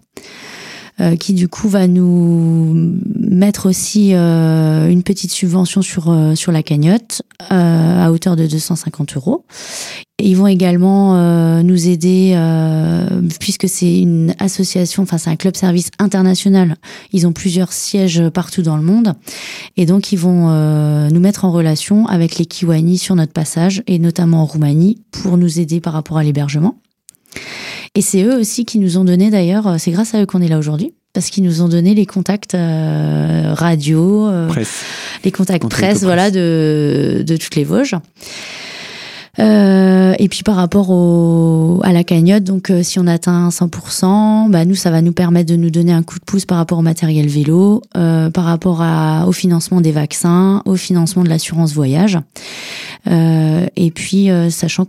Euh, 0.99 1.15
qui 1.15 1.35
du 1.35 1.47
coup 1.47 1.69
va 1.69 1.87
nous 1.89 2.73
mettre 3.21 3.69
aussi 3.69 4.15
euh, 4.15 4.89
une 4.89 5.03
petite 5.03 5.31
subvention 5.31 5.83
sur 5.83 6.11
euh, 6.11 6.35
sur 6.35 6.53
la 6.53 6.63
cagnotte 6.63 7.21
à 7.51 8.11
hauteur 8.11 8.35
de 8.35 8.47
250 8.47 9.15
euros. 9.17 9.45
ils 10.19 10.35
vont 10.35 10.47
également 10.47 11.15
nous 11.63 11.89
aider 11.89 12.35
puisque 13.39 13.69
c'est 13.69 14.01
une 14.01 14.35
association, 14.39 15.03
enfin 15.03 15.19
c'est 15.19 15.29
un 15.29 15.37
club 15.37 15.55
service 15.55 15.91
international. 15.99 16.77
Ils 17.13 17.27
ont 17.27 17.33
plusieurs 17.33 17.75
sièges 17.75 18.27
partout 18.31 18.63
dans 18.63 18.77
le 18.77 18.83
monde 18.83 19.13
et 19.77 19.85
donc 19.85 20.13
ils 20.13 20.19
vont 20.19 20.49
nous 21.11 21.21
mettre 21.21 21.45
en 21.45 21.53
relation 21.53 22.07
avec 22.07 22.39
les 22.39 22.47
Kiwani 22.47 22.97
sur 22.97 23.17
notre 23.17 23.35
passage 23.35 23.83
et 23.87 23.99
notamment 23.99 24.43
en 24.43 24.47
Roumanie 24.47 25.03
pour 25.11 25.37
nous 25.37 25.61
aider 25.61 25.81
par 25.81 25.93
rapport 25.93 26.17
à 26.17 26.25
l'hébergement. 26.25 26.79
Et 27.97 28.03
c'est 28.03 28.23
eux 28.23 28.39
aussi 28.39 28.67
qui 28.67 28.79
nous 28.79 28.99
ont 28.99 29.05
donné 29.05 29.31
d'ailleurs, 29.31 29.67
euh, 29.67 29.77
c'est 29.79 29.91
grâce 29.91 30.15
à 30.15 30.21
eux 30.21 30.27
qu'on 30.27 30.43
est 30.43 30.49
là 30.49 30.59
aujourd'hui, 30.59 30.93
parce 31.15 31.31
qu'ils 31.31 31.45
nous 31.45 31.63
ont 31.63 31.69
donné 31.69 31.95
les 31.95 32.05
contacts 32.05 32.55
euh, 32.55 33.55
radio, 33.55 34.29
euh, 34.29 34.51
les 35.25 35.33
contacts 35.33 35.67
presse, 35.67 36.03
voilà, 36.03 36.31
de, 36.31 37.25
de 37.27 37.37
toutes 37.39 37.57
les 37.57 37.65
Vosges. 37.65 37.97
Euh, 39.39 40.15
et 40.19 40.29
puis 40.29 40.43
par 40.43 40.57
rapport 40.57 40.91
au, 40.91 41.81
à 41.85 41.93
la 41.93 42.05
cagnotte, 42.05 42.45
donc 42.45 42.71
euh, 42.71 42.83
si 42.83 42.99
on 42.99 43.07
atteint 43.07 43.51
100%, 43.51 44.51
bah 44.51 44.65
nous 44.65 44.75
ça 44.75 44.91
va 44.91 45.03
nous 45.03 45.13
permettre 45.13 45.51
de 45.51 45.57
nous 45.57 45.71
donner 45.71 45.93
un 45.93 46.03
coup 46.03 46.19
de 46.19 46.25
pouce 46.25 46.47
par 46.47 46.57
rapport 46.57 46.79
au 46.79 46.83
matériel 46.83 47.27
vélo, 47.29 47.83
euh, 47.97 48.31
par 48.31 48.45
rapport 48.45 48.81
à, 48.81 49.27
au 49.27 49.33
financement 49.33 49.81
des 49.81 49.93
vaccins, 49.93 50.63
au 50.65 50.77
financement 50.77 51.23
de 51.23 51.29
l'assurance 51.29 51.75
voyage. 51.75 52.19
Euh, 53.09 53.67
et 53.77 53.91
puis 53.91 54.29
sachant 54.51 54.87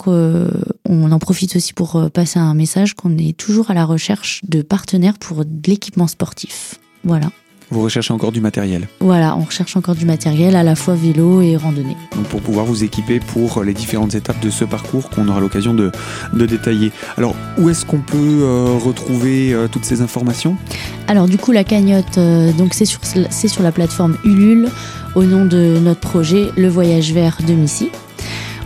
qu'on 0.87 1.11
en 1.11 1.19
profite 1.19 1.55
aussi 1.55 1.73
pour 1.73 2.09
passer 2.11 2.39
un 2.39 2.53
message 2.53 2.93
qu'on 2.93 3.17
est 3.17 3.35
toujours 3.35 3.71
à 3.71 3.73
la 3.73 3.85
recherche 3.85 4.41
de 4.47 4.61
partenaires 4.61 5.17
pour 5.19 5.43
de 5.43 5.67
l'équipement 5.67 6.07
sportif. 6.07 6.75
Voilà. 7.03 7.29
Vous 7.69 7.81
recherchez 7.81 8.13
encore 8.13 8.31
du 8.31 8.39
matériel 8.39 8.87
Voilà, 9.01 9.35
on 9.35 9.41
recherche 9.41 9.75
encore 9.75 9.95
du 9.95 10.05
matériel, 10.05 10.55
à 10.55 10.63
la 10.63 10.75
fois 10.75 10.95
vélo 10.95 11.41
et 11.41 11.57
randonnée. 11.57 11.97
Donc 12.15 12.25
pour 12.27 12.41
pouvoir 12.41 12.65
vous 12.65 12.85
équiper 12.85 13.19
pour 13.19 13.61
les 13.61 13.73
différentes 13.73 14.15
étapes 14.15 14.39
de 14.39 14.49
ce 14.49 14.63
parcours 14.63 15.09
qu'on 15.09 15.27
aura 15.27 15.41
l'occasion 15.41 15.73
de, 15.73 15.91
détailler. 16.33 16.93
Alors, 17.17 17.35
où 17.57 17.69
est-ce 17.69 17.85
qu'on 17.85 17.99
peut 17.99 18.39
euh, 18.41 18.77
retrouver 18.81 19.53
euh, 19.53 19.67
toutes 19.67 19.83
ces 19.83 20.01
informations? 20.01 20.55
Alors 21.07 21.27
du 21.27 21.37
coup, 21.37 21.51
la 21.51 21.65
cagnotte, 21.65 22.17
euh, 22.17 22.53
donc 22.53 22.73
c'est 22.73 22.85
sur, 22.85 23.01
sur 23.03 23.63
la 23.63 23.73
plateforme 23.73 24.17
Ulule, 24.23 24.69
au 25.15 25.23
nom 25.23 25.43
de 25.45 25.77
notre 25.79 25.99
projet 25.99 26.47
Le 26.55 26.69
Voyage 26.69 27.11
Vert 27.11 27.37
de 27.45 27.53
Missy. 27.53 27.89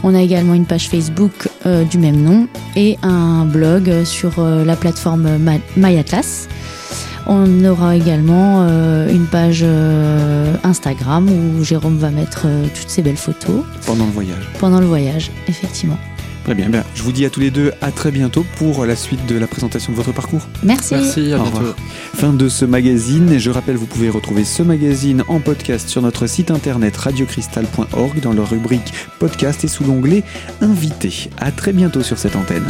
On 0.04 0.16
a 0.16 0.22
également 0.22 0.54
une 0.54 0.66
page 0.66 0.90
Facebook 0.90 1.48
du 1.90 1.98
même 1.98 2.22
nom 2.22 2.48
et 2.76 2.98
un 3.04 3.46
blog 3.46 4.04
sur 4.04 4.42
la 4.42 4.76
plateforme 4.76 5.38
MyAtlas. 5.78 6.48
On 7.28 7.64
aura 7.66 7.96
également 7.96 8.66
euh, 8.68 9.10
une 9.10 9.26
page 9.26 9.62
euh, 9.64 10.54
Instagram 10.64 11.30
où 11.30 11.64
Jérôme 11.64 11.98
va 11.98 12.10
mettre 12.10 12.44
euh, 12.46 12.66
toutes 12.76 12.90
ses 12.90 13.02
belles 13.02 13.18
photos. 13.18 13.64
Pendant 13.86 14.06
le 14.06 14.12
voyage. 14.12 14.50
Pendant 14.60 14.80
le 14.80 14.88
voyage, 14.88 15.32
effectivement. 15.48 15.98
Très 16.44 16.56
bien, 16.56 16.70
bien. 16.70 16.84
Je 16.96 17.04
vous 17.04 17.12
dis 17.12 17.26
à 17.26 17.30
tous 17.30 17.40
les 17.40 17.52
deux 17.52 17.72
à 17.82 17.92
très 17.92 18.12
bientôt 18.12 18.46
pour 18.58 18.86
la 18.86 18.96
suite 18.96 19.26
de 19.28 19.38
la 19.38 19.48
présentation 19.48 19.92
de 19.92 19.98
votre 19.98 20.12
parcours. 20.12 20.42
Merci. 20.64 20.96
Merci, 20.96 21.34
à 21.34 21.38
bientôt. 21.38 21.76
Fin 22.16 22.34
de 22.34 22.50
ce 22.50 22.66
magazine. 22.66 23.32
Et 23.32 23.40
je 23.40 23.52
rappelle, 23.52 23.76
vous 23.76 23.86
pouvez 23.86 24.10
retrouver 24.10 24.44
ce 24.44 24.64
magazine 24.64 25.24
en 25.28 25.40
podcast 25.40 25.88
sur 25.90 26.02
notre 26.02 26.28
site 26.28 26.52
internet 26.52 26.98
radiocristal.org 26.98 28.20
dans 28.22 28.34
la 28.34 28.44
rubrique 28.44 28.94
podcast 29.20 29.64
et 29.64 29.68
sous 29.68 29.84
l'onglet 29.84 30.24
Invité. 30.62 31.30
À 31.38 31.52
très 31.52 31.74
bientôt 31.74 32.02
sur 32.02 32.18
cette 32.18 32.36
antenne. 32.36 32.66